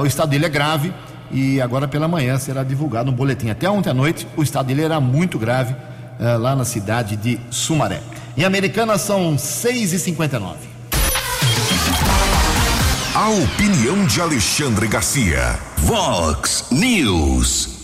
o 0.00 0.06
estado 0.06 0.30
dele 0.30 0.46
é 0.46 0.48
grave 0.48 0.92
e 1.30 1.60
agora 1.60 1.86
pela 1.86 2.08
manhã 2.08 2.38
será 2.38 2.62
divulgado 2.62 3.10
um 3.10 3.14
boletim. 3.14 3.50
Até 3.50 3.68
ontem 3.68 3.90
à 3.90 3.94
noite 3.94 4.26
o 4.36 4.42
estado 4.42 4.66
dele 4.66 4.82
era 4.82 5.00
muito 5.00 5.38
grave 5.38 5.74
lá 6.40 6.56
na 6.56 6.64
cidade 6.64 7.16
de 7.16 7.38
Sumaré. 7.50 8.02
Em 8.36 8.44
Americana 8.44 8.98
são 8.98 9.36
6h59. 9.36 10.56
A 13.14 13.30
opinião 13.30 14.06
de 14.06 14.20
Alexandre 14.20 14.86
Garcia. 14.86 15.58
Vox 15.78 16.66
News. 16.70 17.76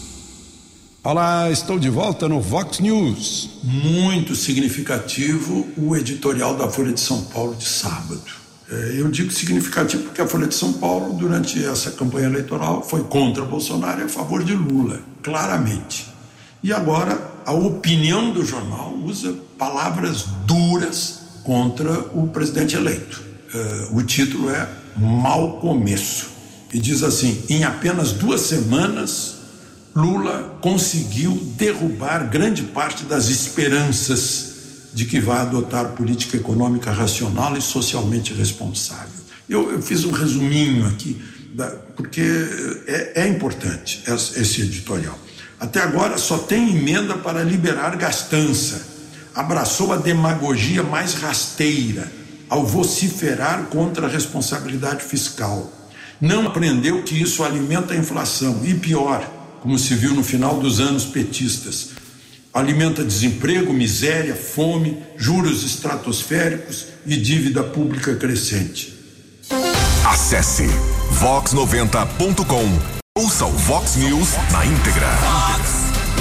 Olá, 1.02 1.50
estou 1.50 1.78
de 1.78 1.90
volta 1.90 2.28
no 2.28 2.40
Vox 2.40 2.78
News. 2.80 3.50
Muito 3.62 4.34
significativo 4.34 5.68
o 5.76 5.94
editorial 5.96 6.56
da 6.56 6.68
Folha 6.68 6.92
de 6.92 7.00
São 7.00 7.22
Paulo 7.24 7.54
de 7.54 7.64
sábado. 7.64 8.43
É, 8.70 8.94
eu 8.96 9.08
digo 9.08 9.30
significativo 9.30 10.04
porque 10.04 10.20
a 10.20 10.26
Folha 10.26 10.46
de 10.46 10.54
São 10.54 10.72
Paulo, 10.74 11.14
durante 11.14 11.62
essa 11.64 11.90
campanha 11.90 12.26
eleitoral, 12.26 12.82
foi 12.82 13.02
contra 13.04 13.44
Bolsonaro 13.44 14.00
e 14.00 14.04
a 14.04 14.08
favor 14.08 14.42
de 14.42 14.54
Lula, 14.54 15.00
claramente. 15.22 16.08
E 16.62 16.72
agora 16.72 17.32
a 17.44 17.52
opinião 17.52 18.32
do 18.32 18.44
jornal 18.44 18.94
usa 19.04 19.34
palavras 19.58 20.24
duras 20.46 21.20
contra 21.42 21.92
o 22.14 22.28
presidente 22.28 22.74
eleito. 22.74 23.22
Uh, 23.54 23.98
o 23.98 24.02
título 24.02 24.50
é 24.50 24.66
Mal 24.96 25.58
Começo. 25.58 26.30
E 26.72 26.78
diz 26.78 27.02
assim: 27.02 27.44
em 27.50 27.64
apenas 27.64 28.12
duas 28.12 28.40
semanas, 28.40 29.36
Lula 29.94 30.58
conseguiu 30.60 31.32
derrubar 31.56 32.28
grande 32.30 32.62
parte 32.62 33.04
das 33.04 33.28
esperanças 33.28 34.53
de 34.94 35.04
que 35.04 35.18
vai 35.20 35.38
adotar 35.38 35.88
política 35.88 36.36
econômica 36.36 36.92
racional 36.92 37.56
e 37.56 37.60
socialmente 37.60 38.32
responsável. 38.32 39.24
Eu, 39.48 39.72
eu 39.72 39.82
fiz 39.82 40.04
um 40.04 40.12
resuminho 40.12 40.86
aqui, 40.86 41.20
da, 41.52 41.66
porque 41.96 42.22
é, 42.86 43.22
é 43.22 43.28
importante 43.28 44.04
esse 44.06 44.62
editorial. 44.62 45.18
Até 45.58 45.80
agora 45.80 46.16
só 46.16 46.38
tem 46.38 46.76
emenda 46.76 47.16
para 47.16 47.42
liberar 47.42 47.96
gastança. 47.96 48.94
Abraçou 49.34 49.92
a 49.92 49.96
demagogia 49.96 50.82
mais 50.82 51.14
rasteira 51.14 52.10
ao 52.48 52.64
vociferar 52.64 53.64
contra 53.64 54.06
a 54.06 54.10
responsabilidade 54.10 55.02
fiscal. 55.02 55.72
Não 56.20 56.46
aprendeu 56.46 57.02
que 57.02 57.20
isso 57.20 57.42
alimenta 57.42 57.94
a 57.94 57.96
inflação 57.96 58.60
e 58.64 58.74
pior, 58.74 59.28
como 59.60 59.76
se 59.76 59.94
viu 59.94 60.14
no 60.14 60.22
final 60.22 60.60
dos 60.60 60.78
anos 60.78 61.04
petistas, 61.04 61.90
alimenta 62.54 63.04
desemprego, 63.04 63.72
miséria, 63.72 64.36
fome, 64.36 65.02
juros 65.16 65.64
estratosféricos 65.64 66.86
e 67.04 67.16
dívida 67.16 67.64
pública 67.64 68.14
crescente. 68.14 68.94
Acesse 70.06 70.68
vox90.com 71.20 72.94
Ouça 73.18 73.46
o 73.46 73.50
Vox 73.50 73.96
News 73.96 74.30
na 74.52 74.64
íntegra. 74.64 75.08
Vox 75.16 75.70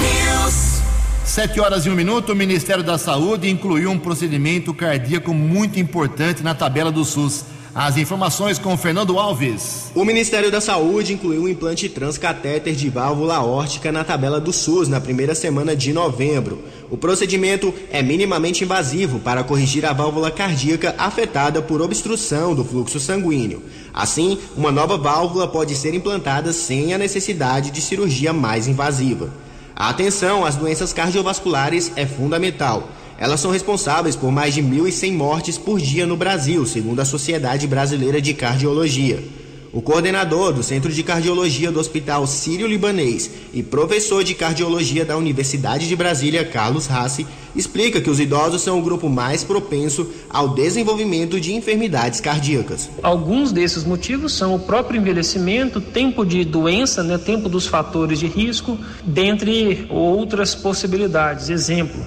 News. 0.00 0.82
Sete 1.24 1.60
horas 1.60 1.86
e 1.86 1.90
um 1.90 1.94
minuto, 1.94 2.32
o 2.32 2.36
Ministério 2.36 2.82
da 2.82 2.98
Saúde 2.98 3.48
incluiu 3.48 3.90
um 3.90 3.98
procedimento 3.98 4.74
cardíaco 4.74 5.32
muito 5.32 5.78
importante 5.78 6.42
na 6.42 6.54
tabela 6.54 6.90
do 6.90 7.04
SUS. 7.04 7.44
As 7.74 7.96
informações 7.96 8.56
com 8.56 8.76
Fernando 8.76 9.18
Alves. 9.18 9.90
O 9.96 10.04
Ministério 10.04 10.48
da 10.48 10.60
Saúde 10.60 11.12
incluiu 11.12 11.42
o 11.42 11.48
implante 11.48 11.88
transcatéter 11.88 12.72
de 12.72 12.88
válvula 12.88 13.42
órtica 13.42 13.90
na 13.90 14.04
tabela 14.04 14.40
do 14.40 14.52
SUS 14.52 14.86
na 14.86 15.00
primeira 15.00 15.34
semana 15.34 15.74
de 15.74 15.92
novembro. 15.92 16.62
O 16.88 16.96
procedimento 16.96 17.74
é 17.90 18.00
minimamente 18.00 18.62
invasivo 18.62 19.18
para 19.18 19.42
corrigir 19.42 19.84
a 19.84 19.92
válvula 19.92 20.30
cardíaca 20.30 20.94
afetada 20.96 21.60
por 21.60 21.82
obstrução 21.82 22.54
do 22.54 22.64
fluxo 22.64 23.00
sanguíneo. 23.00 23.60
Assim, 23.92 24.38
uma 24.56 24.70
nova 24.70 24.96
válvula 24.96 25.48
pode 25.48 25.74
ser 25.74 25.94
implantada 25.94 26.52
sem 26.52 26.94
a 26.94 26.98
necessidade 26.98 27.72
de 27.72 27.80
cirurgia 27.80 28.32
mais 28.32 28.68
invasiva. 28.68 29.30
A 29.74 29.88
atenção 29.88 30.44
às 30.46 30.54
doenças 30.54 30.92
cardiovasculares 30.92 31.90
é 31.96 32.06
fundamental. 32.06 32.88
Elas 33.18 33.40
são 33.40 33.50
responsáveis 33.50 34.16
por 34.16 34.32
mais 34.32 34.54
de 34.54 34.62
1.100 34.62 35.12
mortes 35.12 35.58
por 35.58 35.80
dia 35.80 36.06
no 36.06 36.16
Brasil, 36.16 36.66
segundo 36.66 37.00
a 37.00 37.04
Sociedade 37.04 37.66
Brasileira 37.66 38.20
de 38.20 38.34
Cardiologia. 38.34 39.22
O 39.74 39.82
coordenador 39.82 40.52
do 40.52 40.62
Centro 40.62 40.92
de 40.92 41.02
Cardiologia 41.02 41.72
do 41.72 41.80
Hospital 41.80 42.28
Sírio-Libanês 42.28 43.28
e 43.52 43.60
professor 43.60 44.22
de 44.22 44.32
cardiologia 44.32 45.04
da 45.04 45.16
Universidade 45.16 45.88
de 45.88 45.96
Brasília, 45.96 46.44
Carlos 46.44 46.86
Rassi, 46.86 47.26
explica 47.56 48.00
que 48.00 48.08
os 48.08 48.20
idosos 48.20 48.62
são 48.62 48.78
o 48.78 48.82
grupo 48.82 49.08
mais 49.08 49.42
propenso 49.42 50.08
ao 50.30 50.50
desenvolvimento 50.50 51.40
de 51.40 51.54
enfermidades 51.54 52.20
cardíacas. 52.20 52.88
Alguns 53.02 53.50
desses 53.50 53.82
motivos 53.82 54.32
são 54.32 54.54
o 54.54 54.60
próprio 54.60 55.00
envelhecimento, 55.00 55.80
tempo 55.80 56.24
de 56.24 56.44
doença, 56.44 57.02
né, 57.02 57.18
tempo 57.18 57.48
dos 57.48 57.66
fatores 57.66 58.20
de 58.20 58.28
risco, 58.28 58.78
dentre 59.04 59.86
outras 59.90 60.54
possibilidades. 60.54 61.50
Exemplo, 61.50 62.00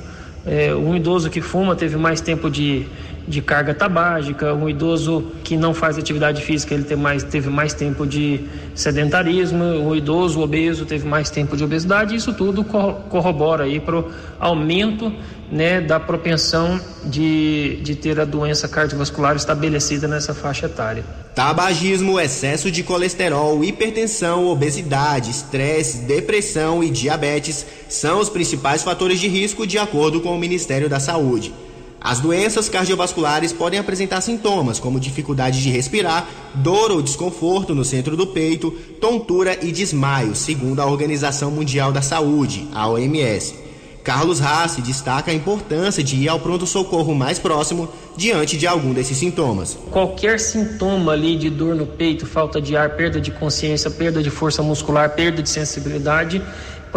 é, 0.47 0.73
um 0.73 0.95
idoso 0.95 1.29
que 1.29 1.41
fuma 1.41 1.75
teve 1.75 1.97
mais 1.97 2.21
tempo 2.21 2.49
de 2.49 2.85
de 3.27 3.41
carga 3.41 3.73
tabágica, 3.73 4.53
um 4.53 4.69
idoso 4.69 5.31
que 5.43 5.57
não 5.57 5.73
faz 5.73 5.97
atividade 5.97 6.41
física, 6.41 6.73
ele 6.73 6.83
teve 6.83 7.01
mais, 7.01 7.23
teve 7.23 7.49
mais 7.49 7.73
tempo 7.73 8.07
de 8.07 8.41
sedentarismo, 8.73 9.63
o 9.63 9.95
idoso 9.95 10.39
obeso 10.39 10.85
teve 10.85 11.05
mais 11.05 11.29
tempo 11.29 11.57
de 11.57 11.63
obesidade, 11.63 12.15
isso 12.15 12.33
tudo 12.33 12.63
corrobora 12.63 13.65
aí 13.65 13.79
para 13.79 13.99
o 13.99 14.11
aumento 14.39 15.11
né, 15.51 15.81
da 15.81 15.99
propensão 15.99 16.79
de, 17.03 17.79
de 17.81 17.95
ter 17.95 18.19
a 18.19 18.25
doença 18.25 18.67
cardiovascular 18.67 19.35
estabelecida 19.35 20.07
nessa 20.07 20.33
faixa 20.33 20.65
etária. 20.67 21.03
Tabagismo, 21.35 22.19
excesso 22.19 22.71
de 22.71 22.81
colesterol, 22.81 23.63
hipertensão, 23.63 24.47
obesidade, 24.47 25.29
estresse, 25.29 25.99
depressão 25.99 26.83
e 26.83 26.89
diabetes 26.89 27.65
são 27.89 28.19
os 28.19 28.29
principais 28.29 28.83
fatores 28.83 29.19
de 29.19 29.27
risco 29.27 29.67
de 29.67 29.77
acordo 29.77 30.21
com 30.21 30.33
o 30.33 30.39
Ministério 30.39 30.89
da 30.89 30.99
Saúde. 30.99 31.53
As 31.99 32.19
doenças 32.19 32.69
cardiovasculares 32.69 33.51
podem 33.51 33.79
apresentar 33.79 34.21
sintomas 34.21 34.79
como 34.79 34.99
dificuldade 34.99 35.61
de 35.61 35.69
respirar, 35.69 36.27
dor 36.55 36.91
ou 36.91 37.01
desconforto 37.01 37.73
no 37.73 37.83
centro 37.83 38.15
do 38.15 38.27
peito, 38.27 38.71
tontura 39.01 39.57
e 39.61 39.71
desmaio, 39.71 40.35
segundo 40.35 40.79
a 40.79 40.85
Organização 40.85 41.51
Mundial 41.51 41.91
da 41.91 42.01
Saúde, 42.01 42.67
a 42.73 42.87
OMS. 42.87 43.67
Carlos 44.07 44.39
Rassi 44.39 44.81
destaca 44.81 45.31
a 45.31 45.33
importância 45.33 46.01
de 46.01 46.15
ir 46.15 46.29
ao 46.29 46.39
pronto-socorro 46.39 47.13
mais 47.13 47.39
próximo 47.39 47.89
diante 48.15 48.55
de 48.55 48.65
algum 48.65 48.93
desses 48.93 49.17
sintomas. 49.17 49.77
Qualquer 49.91 50.39
sintoma 50.39 51.11
ali 51.11 51.35
de 51.35 51.49
dor 51.49 51.75
no 51.75 51.85
peito, 51.85 52.25
falta 52.25 52.61
de 52.61 52.77
ar, 52.77 52.91
perda 52.91 53.19
de 53.19 53.31
consciência, 53.31 53.91
perda 53.91 54.23
de 54.23 54.29
força 54.29 54.63
muscular, 54.63 55.09
perda 55.09 55.43
de 55.43 55.49
sensibilidade, 55.49 56.41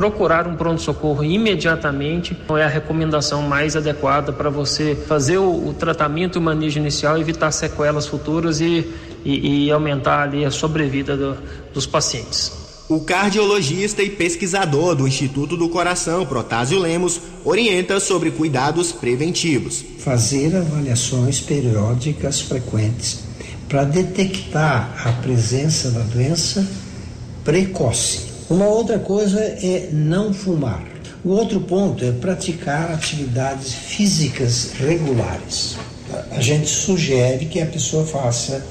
procurar 0.00 0.48
um 0.48 0.56
pronto-socorro 0.56 1.22
imediatamente 1.22 2.34
é 2.58 2.62
a 2.64 2.68
recomendação 2.68 3.42
mais 3.42 3.76
adequada 3.76 4.32
para 4.32 4.48
você 4.48 4.94
fazer 4.94 5.36
o, 5.36 5.68
o, 5.68 5.74
tratamento 5.74 6.36
e 6.36 6.38
o 6.38 6.42
manejo 6.42 6.78
inicial, 6.78 7.18
evitar 7.18 7.52
sequelas 7.52 8.06
futuras 8.06 8.62
e, 8.62 8.90
e, 9.22 9.66
e 9.66 9.70
aumentar 9.70 10.22
ali 10.22 10.42
a 10.42 10.50
sobrevida 10.50 11.18
do, 11.18 11.36
dos 11.74 11.86
pacientes. 11.86 12.50
O 12.88 13.00
cardiologista 13.00 14.02
e 14.02 14.08
pesquisador 14.08 14.94
do 14.94 15.06
Instituto 15.06 15.54
do 15.54 15.68
Coração, 15.68 16.24
Protásio 16.24 16.78
Lemos, 16.78 17.20
orienta 17.44 18.00
sobre 18.00 18.30
cuidados 18.30 18.92
preventivos. 18.92 19.84
Fazer 19.98 20.56
avaliações 20.56 21.40
periódicas 21.40 22.40
frequentes 22.40 23.24
para 23.68 23.84
detectar 23.84 24.94
a 25.06 25.12
presença 25.20 25.90
da 25.90 26.00
doença 26.00 26.66
precoce. 27.44 28.29
Uma 28.50 28.66
outra 28.66 28.98
coisa 28.98 29.38
é 29.38 29.90
não 29.92 30.34
fumar. 30.34 30.82
O 31.24 31.28
outro 31.28 31.60
ponto 31.60 32.04
é 32.04 32.10
praticar 32.10 32.90
atividades 32.90 33.72
físicas 33.72 34.72
regulares. 34.72 35.76
A 36.32 36.40
gente 36.40 36.68
sugere 36.68 37.46
que 37.46 37.60
a 37.60 37.66
pessoa 37.66 38.04
faça 38.04 38.66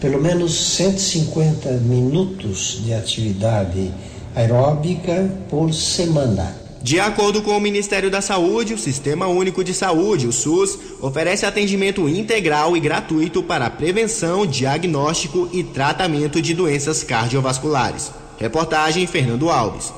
pelo 0.00 0.18
menos 0.22 0.74
150 0.74 1.70
minutos 1.82 2.80
de 2.82 2.94
atividade 2.94 3.90
aeróbica 4.34 5.30
por 5.50 5.70
semana. 5.74 6.56
De 6.82 6.98
acordo 6.98 7.42
com 7.42 7.54
o 7.54 7.60
Ministério 7.60 8.10
da 8.10 8.22
Saúde, 8.22 8.72
o 8.72 8.78
Sistema 8.78 9.26
Único 9.26 9.62
de 9.62 9.74
Saúde, 9.74 10.26
o 10.26 10.32
SUS, 10.32 10.78
oferece 10.98 11.44
atendimento 11.44 12.08
integral 12.08 12.74
e 12.74 12.80
gratuito 12.80 13.42
para 13.42 13.68
prevenção, 13.68 14.46
diagnóstico 14.46 15.46
e 15.52 15.62
tratamento 15.62 16.40
de 16.40 16.54
doenças 16.54 17.04
cardiovasculares. 17.04 18.19
Reportagem 18.40 19.06
Fernando 19.06 19.50
Alves. 19.50 19.92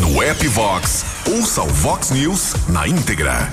No 0.00 0.22
app 0.22 0.46
Vox, 0.46 1.04
ouça 1.28 1.62
o 1.62 1.66
Vox 1.66 2.12
News 2.12 2.54
na 2.68 2.86
íntegra. 2.86 3.52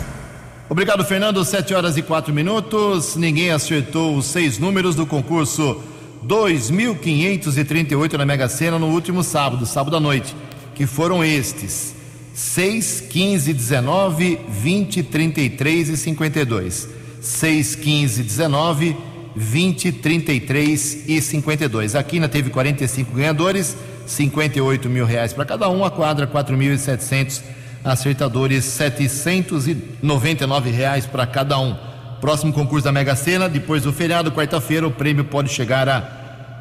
Obrigado, 0.69 1.03
Fernando. 1.03 1.43
Sete 1.43 1.73
horas 1.73 1.97
e 1.97 2.03
quatro 2.03 2.31
minutos. 2.31 3.15
Ninguém 3.15 3.49
acertou 3.49 4.15
os 4.15 4.27
seis 4.27 4.59
números 4.59 4.93
do 4.93 5.07
concurso 5.07 5.81
2.538 6.27 8.13
na 8.13 8.25
Mega 8.25 8.47
Sena 8.47 8.77
no 8.77 8.89
último 8.89 9.23
sábado, 9.23 9.65
sábado 9.65 9.97
à 9.97 9.99
noite, 9.99 10.35
que 10.75 10.85
foram 10.85 11.25
estes: 11.25 11.95
6, 12.35 13.01
15, 13.09 13.51
19, 13.51 14.39
20, 14.47 15.01
33 15.01 15.89
e 15.89 15.97
52. 15.97 16.87
6, 17.19 17.75
15, 17.75 18.21
19, 18.21 18.95
20, 19.35 19.91
33 19.91 21.09
e 21.09 21.19
52. 21.19 21.95
A 21.95 22.03
Quina 22.03 22.29
teve 22.29 22.51
45 22.51 23.11
ganhadores, 23.11 23.75
58 24.10 24.89
mil 24.89 25.06
reais 25.06 25.32
para 25.34 25.45
cada 25.45 25.69
um, 25.69 25.86
a 25.86 25.91
quadra 25.91 26.26
4.700 26.26 27.43
acertadores, 27.84 28.65
799 28.65 30.72
reais 30.72 31.06
para 31.06 31.28
cada 31.28 31.60
um. 31.60 31.76
Próximo 32.19 32.52
concurso 32.52 32.86
da 32.86 32.91
Mega 32.91 33.15
Sena, 33.15 33.48
depois 33.48 33.84
do 33.84 33.93
feriado, 33.93 34.32
quarta-feira, 34.32 34.88
o 34.88 34.91
prêmio 34.91 35.26
pode 35.26 35.50
chegar 35.50 35.88
a 35.88 36.00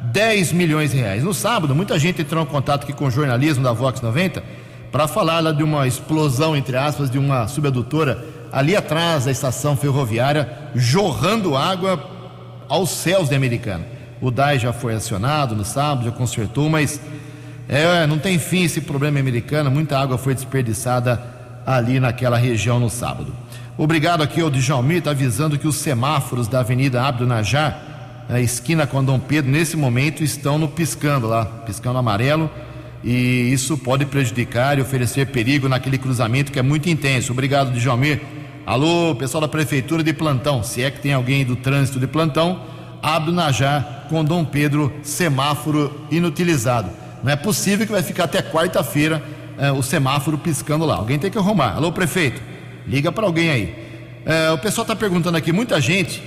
10 0.03 0.53
milhões 0.53 0.91
de 0.91 0.97
reais. 0.97 1.23
No 1.23 1.33
sábado, 1.33 1.73
muita 1.73 1.97
gente 1.97 2.21
entrou 2.21 2.43
em 2.43 2.47
contato 2.47 2.83
aqui 2.83 2.93
com 2.93 3.05
o 3.05 3.11
jornalismo 3.11 3.63
da 3.63 3.73
Vox 3.73 3.99
90 3.99 4.43
para 4.91 5.07
falar 5.07 5.39
lá 5.39 5.51
de 5.51 5.63
uma 5.63 5.87
explosão, 5.87 6.55
entre 6.55 6.77
aspas, 6.77 7.09
de 7.09 7.17
uma 7.17 7.47
subadutora 7.47 8.23
ali 8.51 8.75
atrás 8.75 9.25
da 9.25 9.31
estação 9.31 9.75
ferroviária, 9.75 10.47
jorrando 10.75 11.57
água 11.57 11.99
aos 12.67 12.91
céus 12.91 13.29
de 13.29 13.35
Americana. 13.35 13.87
O 14.21 14.29
DAI 14.29 14.59
já 14.59 14.71
foi 14.71 14.93
acionado 14.93 15.55
no 15.55 15.65
sábado, 15.65 16.05
já 16.05 16.11
consertou, 16.11 16.69
mas 16.69 17.01
é, 17.77 18.07
não 18.07 18.17
tem 18.17 18.39
fim 18.39 18.63
esse 18.63 18.81
problema 18.81 19.19
americano, 19.19 19.69
muita 19.69 19.99
água 19.99 20.17
foi 20.17 20.33
desperdiçada 20.33 21.21
ali 21.65 21.99
naquela 21.99 22.35
região 22.35 22.79
no 22.79 22.89
sábado. 22.89 23.31
Obrigado 23.77 24.23
aqui 24.23 24.41
ao 24.41 24.49
Djalmir, 24.49 24.97
está 24.97 25.11
avisando 25.11 25.57
que 25.57 25.67
os 25.67 25.75
semáforos 25.75 26.47
da 26.47 26.61
Avenida 26.61 27.03
Abdo 27.03 27.27
Najar, 27.27 28.25
a 28.27 28.39
esquina 28.39 28.87
com 28.87 29.03
Dom 29.03 29.19
Pedro, 29.19 29.51
nesse 29.51 29.77
momento 29.77 30.23
estão 30.23 30.57
no 30.57 30.67
piscando 30.67 31.27
lá, 31.27 31.45
piscando 31.45 31.99
amarelo, 31.99 32.49
e 33.03 33.53
isso 33.53 33.77
pode 33.77 34.03
prejudicar 34.05 34.79
e 34.79 34.81
oferecer 34.81 35.27
perigo 35.27 35.69
naquele 35.69 35.97
cruzamento 35.97 36.51
que 36.51 36.59
é 36.59 36.63
muito 36.63 36.89
intenso. 36.89 37.31
Obrigado, 37.31 37.71
Djalmir. 37.71 38.19
Alô, 38.65 39.15
pessoal 39.15 39.41
da 39.41 39.47
prefeitura 39.47 40.03
de 40.03 40.11
plantão, 40.11 40.63
se 40.63 40.83
é 40.83 40.91
que 40.91 40.99
tem 40.99 41.13
alguém 41.13 41.45
do 41.45 41.55
trânsito 41.55 41.99
de 41.99 42.07
plantão, 42.07 42.61
Abdo 43.01 43.31
Najar 43.31 44.07
com 44.09 44.25
Dom 44.25 44.43
Pedro, 44.43 44.91
semáforo 45.03 46.05
inutilizado. 46.11 46.89
Não 47.23 47.31
é 47.31 47.35
possível 47.35 47.85
que 47.85 47.91
vai 47.91 48.03
ficar 48.03 48.25
até 48.25 48.41
quarta-feira 48.41 49.21
é, 49.57 49.71
o 49.71 49.83
semáforo 49.83 50.37
piscando 50.37 50.85
lá. 50.85 50.95
Alguém 50.95 51.19
tem 51.19 51.29
que 51.29 51.37
arrumar. 51.37 51.73
Alô, 51.75 51.91
prefeito, 51.91 52.41
liga 52.87 53.11
para 53.11 53.25
alguém 53.25 53.49
aí. 53.49 53.89
É, 54.25 54.51
o 54.51 54.57
pessoal 54.57 54.83
está 54.83 54.95
perguntando 54.95 55.37
aqui, 55.37 55.51
muita 55.51 55.79
gente 55.81 56.23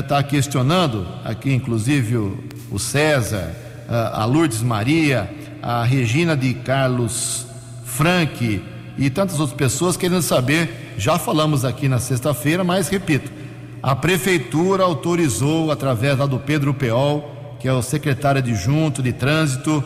está 0.00 0.18
é, 0.18 0.22
questionando, 0.22 1.06
aqui 1.24 1.52
inclusive 1.52 2.16
o, 2.16 2.44
o 2.70 2.78
César, 2.78 3.52
a 3.88 4.24
Lourdes 4.26 4.60
Maria, 4.60 5.30
a 5.62 5.82
Regina 5.82 6.36
de 6.36 6.52
Carlos 6.52 7.46
Frank 7.84 8.62
e 8.98 9.10
tantas 9.10 9.40
outras 9.40 9.56
pessoas 9.56 9.96
querendo 9.96 10.20
saber. 10.22 10.94
Já 10.98 11.18
falamos 11.18 11.64
aqui 11.64 11.88
na 11.88 11.98
sexta-feira, 11.98 12.62
mas 12.62 12.88
repito, 12.88 13.30
a 13.82 13.94
prefeitura 13.96 14.82
autorizou, 14.82 15.70
através 15.70 16.18
lá 16.18 16.26
do 16.26 16.38
Pedro 16.38 16.74
Peol, 16.74 17.56
que 17.58 17.66
é 17.66 17.72
o 17.72 17.80
secretário 17.82 18.40
adjunto 18.40 19.02
de 19.02 19.12
trânsito, 19.12 19.82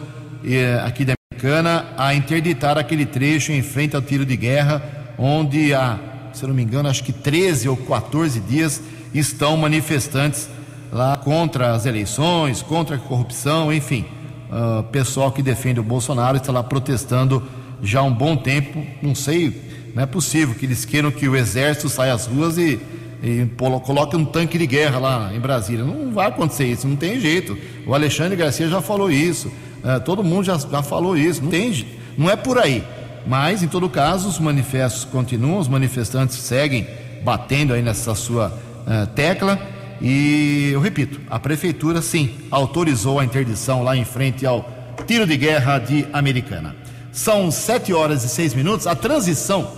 aqui 0.85 1.05
da 1.05 1.15
Americana 1.31 1.87
a 1.97 2.15
interditar 2.15 2.79
aquele 2.79 3.07
trecho 3.07 3.53
em 3.53 3.63
frente 3.63 3.97
ao 3.97 4.03
tiro 4.03 4.25
de 4.25 4.37
guerra, 4.37 4.83
onde 5.19 5.75
há, 5.75 5.99
se 6.33 6.47
não 6.47 6.55
me 6.55 6.63
engano, 6.63 6.89
acho 6.89 7.03
que 7.03 7.13
13 7.13 7.69
ou 7.69 7.77
14 7.77 8.41
dias 8.41 8.81
estão 9.15 9.57
manifestantes 9.57 10.49
lá 10.93 11.17
contra 11.17 11.73
as 11.73 11.87
eleições, 11.87 12.63
contra 12.63 12.97
a 12.97 12.99
corrupção, 12.99 13.73
enfim. 13.73 14.05
Uh, 14.51 14.83
pessoal 14.85 15.33
que 15.33 15.43
defende 15.43 15.81
o 15.81 15.83
Bolsonaro 15.83 16.37
está 16.37 16.53
lá 16.53 16.63
protestando 16.63 17.43
já 17.83 18.01
há 18.01 18.03
um 18.03 18.13
bom 18.13 18.37
tempo. 18.37 18.85
Não 19.01 19.15
sei, 19.15 19.91
não 19.95 20.03
é 20.03 20.07
possível 20.07 20.55
que 20.55 20.67
eles 20.67 20.85
queiram 20.85 21.11
que 21.11 21.29
o 21.29 21.35
exército 21.35 21.89
saia 21.89 22.13
às 22.13 22.27
ruas 22.27 22.59
e, 22.59 22.79
e 23.23 23.47
coloque 23.57 24.15
um 24.15 24.25
tanque 24.25 24.59
de 24.59 24.67
guerra 24.67 24.99
lá 24.99 25.35
em 25.35 25.41
Brasília. 25.41 25.85
Não 25.85 26.13
vai 26.13 26.29
acontecer 26.29 26.67
isso, 26.67 26.87
não 26.87 26.97
tem 26.97 27.19
jeito. 27.19 27.57
O 27.87 27.95
Alexandre 27.95 28.37
Garcia 28.37 28.69
já 28.69 28.81
falou 28.81 29.11
isso. 29.11 29.51
É, 29.85 29.99
todo 29.99 30.23
mundo 30.23 30.45
já, 30.45 30.57
já 30.57 30.83
falou 30.83 31.17
isso, 31.17 31.43
não 31.43 31.51
tem, 31.51 31.87
não 32.17 32.31
é 32.31 32.37
por 32.37 32.59
aí. 32.59 32.85
Mas, 33.27 33.63
em 33.63 33.69
todo 33.69 33.89
caso, 33.89 34.29
os 34.29 34.39
manifestos 34.39 35.05
continuam, 35.05 35.59
os 35.59 35.69
manifestantes 35.69 36.37
seguem 36.37 36.87
batendo 37.23 37.73
aí 37.73 37.83
nessa 37.83 38.15
sua 38.15 38.49
uh, 38.49 39.07
tecla. 39.15 39.59
E 40.01 40.71
eu 40.73 40.81
repito, 40.81 41.21
a 41.31 41.39
prefeitura 41.39 42.03
sim 42.03 42.31
autorizou 42.51 43.21
a 43.21 43.25
interdição 43.25 43.85
lá 43.85 43.97
em 43.97 44.05
frente 44.05 44.45
ao 44.45 44.69
tiro 45.07 45.27
de 45.27 45.37
guerra 45.37 45.79
de 45.79 46.05
Americana. 46.13 46.75
São 47.13 47.51
sete 47.51 47.93
horas 47.93 48.25
e 48.25 48.29
seis 48.29 48.55
minutos. 48.55 48.87
A 48.87 48.97
transição, 48.97 49.71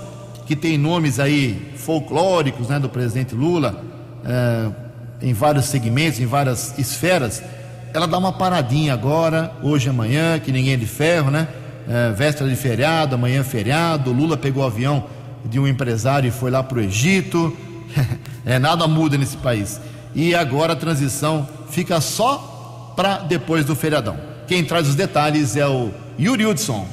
que 0.47 0.57
tem 0.57 0.79
nomes 0.79 1.21
aí 1.21 1.73
folclóricos 1.77 2.69
né, 2.69 2.79
do 2.79 2.89
presidente 2.89 3.35
Lula, 3.35 3.85
uh, 4.25 4.75
em 5.21 5.35
vários 5.35 5.67
segmentos, 5.67 6.19
em 6.21 6.27
várias 6.27 6.79
esferas, 6.79 7.43
ela 7.95 8.09
dá 8.09 8.19
uma 8.19 8.33
paradinha 8.33 8.93
agora, 8.93 9.53
hoje 9.63 9.87
e 9.87 9.91
amanhã, 9.91 10.37
que 10.41 10.51
ninguém 10.51 10.73
é 10.73 10.77
de 10.77 10.85
ferro, 10.85 11.31
né? 11.31 11.47
É, 11.89 12.11
véspera 12.11 12.51
de 12.51 12.57
feriado, 12.57 13.15
amanhã 13.15 13.41
é 13.41 13.45
feriado. 13.45 14.13
Lula 14.13 14.37
pegou 14.37 14.65
o 14.65 14.67
avião 14.67 15.05
de 15.45 15.61
um 15.61 15.69
empresário 15.69 16.27
e 16.27 16.33
foi 16.33 16.51
lá 16.51 16.61
para 16.61 16.79
o 16.79 16.81
Egito. 16.81 17.57
é, 18.45 18.59
nada 18.59 18.89
muda 18.89 19.17
nesse 19.17 19.37
país. 19.37 19.81
E 20.13 20.35
agora 20.35 20.73
a 20.73 20.77
transição 20.77 21.49
fica 21.71 22.01
só 22.01 22.93
para 22.97 23.19
depois 23.19 23.65
do 23.65 23.77
feriadão. 23.77 24.19
Quem 24.49 24.65
traz 24.65 24.89
os 24.89 24.97
detalhes 24.97 25.55
é 25.55 25.67
o 25.67 25.93
Yuri 26.19 26.47
Hudson. 26.47 26.89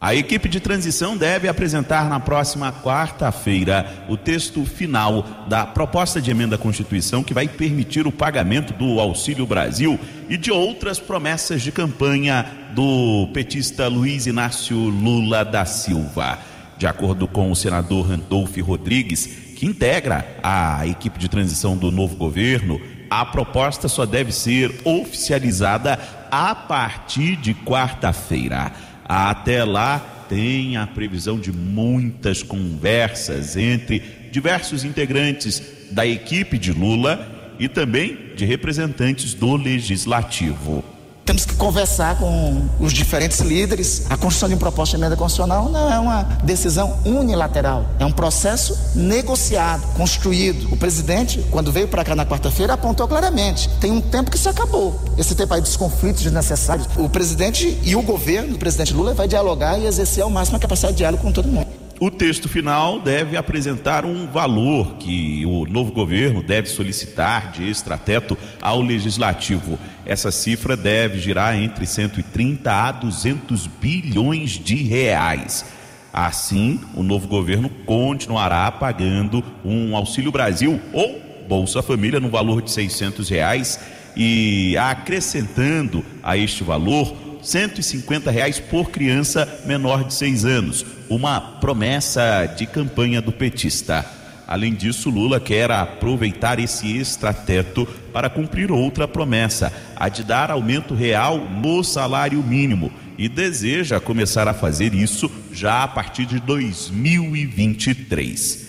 A 0.00 0.14
equipe 0.14 0.48
de 0.48 0.60
transição 0.60 1.16
deve 1.16 1.48
apresentar 1.48 2.08
na 2.08 2.20
próxima 2.20 2.72
quarta-feira 2.72 4.04
o 4.08 4.16
texto 4.16 4.64
final 4.64 5.26
da 5.48 5.66
proposta 5.66 6.20
de 6.20 6.30
emenda 6.30 6.54
à 6.54 6.58
Constituição 6.58 7.24
que 7.24 7.34
vai 7.34 7.48
permitir 7.48 8.06
o 8.06 8.12
pagamento 8.12 8.72
do 8.72 9.00
Auxílio 9.00 9.44
Brasil 9.44 9.98
e 10.28 10.36
de 10.36 10.52
outras 10.52 11.00
promessas 11.00 11.62
de 11.62 11.72
campanha 11.72 12.46
do 12.76 13.28
petista 13.34 13.88
Luiz 13.88 14.28
Inácio 14.28 14.76
Lula 14.76 15.44
da 15.44 15.64
Silva. 15.64 16.38
De 16.76 16.86
acordo 16.86 17.26
com 17.26 17.50
o 17.50 17.56
senador 17.56 18.06
Randolph 18.06 18.56
Rodrigues, 18.58 19.26
que 19.56 19.66
integra 19.66 20.24
a 20.40 20.86
equipe 20.86 21.18
de 21.18 21.28
transição 21.28 21.76
do 21.76 21.90
novo 21.90 22.14
governo, 22.14 22.80
a 23.10 23.24
proposta 23.24 23.88
só 23.88 24.06
deve 24.06 24.30
ser 24.30 24.72
oficializada 24.84 25.98
a 26.30 26.54
partir 26.54 27.34
de 27.34 27.52
quarta-feira. 27.52 28.70
Até 29.08 29.64
lá, 29.64 29.98
tem 30.28 30.76
a 30.76 30.86
previsão 30.86 31.40
de 31.40 31.50
muitas 31.50 32.42
conversas 32.42 33.56
entre 33.56 34.02
diversos 34.30 34.84
integrantes 34.84 35.62
da 35.90 36.06
equipe 36.06 36.58
de 36.58 36.70
Lula 36.72 37.56
e 37.58 37.68
também 37.68 38.34
de 38.36 38.44
representantes 38.44 39.32
do 39.32 39.56
legislativo. 39.56 40.84
Temos 41.28 41.44
que 41.44 41.54
conversar 41.56 42.16
com 42.16 42.62
os 42.80 42.90
diferentes 42.90 43.40
líderes. 43.40 44.06
A 44.08 44.16
construção 44.16 44.48
de 44.48 44.54
uma 44.54 44.60
proposta 44.60 44.96
de 44.96 45.02
emenda 45.02 45.14
constitucional 45.14 45.68
não 45.68 45.92
é 45.92 45.98
uma 45.98 46.22
decisão 46.42 46.98
unilateral, 47.04 47.84
é 47.98 48.06
um 48.06 48.10
processo 48.10 48.74
negociado, 48.94 49.86
construído. 49.94 50.72
O 50.72 50.76
presidente, 50.78 51.44
quando 51.50 51.70
veio 51.70 51.86
para 51.86 52.02
cá 52.02 52.16
na 52.16 52.24
quarta-feira, 52.24 52.72
apontou 52.72 53.06
claramente: 53.06 53.68
tem 53.78 53.92
um 53.92 54.00
tempo 54.00 54.30
que 54.30 54.38
se 54.38 54.48
acabou. 54.48 54.98
Esse 55.18 55.34
tempo 55.34 55.52
aí 55.52 55.60
dos 55.60 55.76
conflitos 55.76 56.22
desnecessários. 56.22 56.88
O 56.96 57.10
presidente 57.10 57.78
e 57.82 57.94
o 57.94 58.00
governo, 58.00 58.54
o 58.54 58.58
presidente 58.58 58.94
Lula, 58.94 59.12
vai 59.12 59.28
dialogar 59.28 59.78
e 59.78 59.84
exercer 59.84 60.24
ao 60.24 60.30
máximo 60.30 60.56
a 60.56 60.60
capacidade 60.60 60.94
de 60.94 60.98
diálogo 60.98 61.22
com 61.22 61.30
todo 61.30 61.46
mundo. 61.46 61.68
O 62.00 62.12
texto 62.12 62.48
final 62.48 63.00
deve 63.00 63.36
apresentar 63.36 64.04
um 64.04 64.28
valor 64.28 64.94
que 64.98 65.44
o 65.44 65.66
novo 65.66 65.90
governo 65.90 66.44
deve 66.44 66.68
solicitar 66.68 67.50
de 67.50 67.68
extrateto 67.68 68.38
ao 68.62 68.80
legislativo. 68.80 69.76
Essa 70.06 70.30
cifra 70.30 70.76
deve 70.76 71.18
girar 71.18 71.56
entre 71.56 71.84
130 71.86 72.72
a 72.72 72.92
200 72.92 73.66
bilhões 73.66 74.52
de 74.52 74.76
reais. 74.76 75.64
Assim, 76.12 76.80
o 76.94 77.02
novo 77.02 77.26
governo 77.26 77.68
continuará 77.84 78.70
pagando 78.70 79.42
um 79.64 79.96
Auxílio 79.96 80.30
Brasil 80.30 80.80
ou 80.92 81.20
Bolsa 81.48 81.82
Família 81.82 82.20
no 82.20 82.30
valor 82.30 82.62
de 82.62 82.70
600 82.70 83.28
reais 83.28 83.80
e 84.16 84.76
acrescentando 84.76 86.04
a 86.22 86.36
este 86.36 86.62
valor 86.62 87.27
150 87.42 88.30
reais 88.30 88.60
por 88.60 88.90
criança 88.90 89.60
menor 89.64 90.04
de 90.04 90.12
seis 90.14 90.44
anos, 90.44 90.84
uma 91.08 91.40
promessa 91.40 92.46
de 92.56 92.66
campanha 92.66 93.20
do 93.20 93.32
petista. 93.32 94.06
Além 94.46 94.72
disso, 94.72 95.10
Lula 95.10 95.38
quer 95.38 95.70
aproveitar 95.70 96.58
esse 96.58 96.96
extrateto 96.96 97.86
para 98.12 98.30
cumprir 98.30 98.72
outra 98.72 99.06
promessa, 99.06 99.70
a 99.94 100.08
de 100.08 100.24
dar 100.24 100.50
aumento 100.50 100.94
real 100.94 101.36
no 101.38 101.84
salário 101.84 102.42
mínimo, 102.42 102.90
e 103.18 103.28
deseja 103.28 104.00
começar 104.00 104.48
a 104.48 104.54
fazer 104.54 104.94
isso 104.94 105.30
já 105.52 105.82
a 105.82 105.88
partir 105.88 106.24
de 106.24 106.40
2023. 106.40 108.66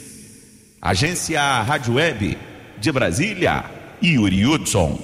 Agência 0.81 1.61
Rádio 1.61 1.93
Web 1.93 2.37
de 2.77 2.91
Brasília, 2.91 3.63
Yuri 4.03 4.45
Hudson. 4.45 4.99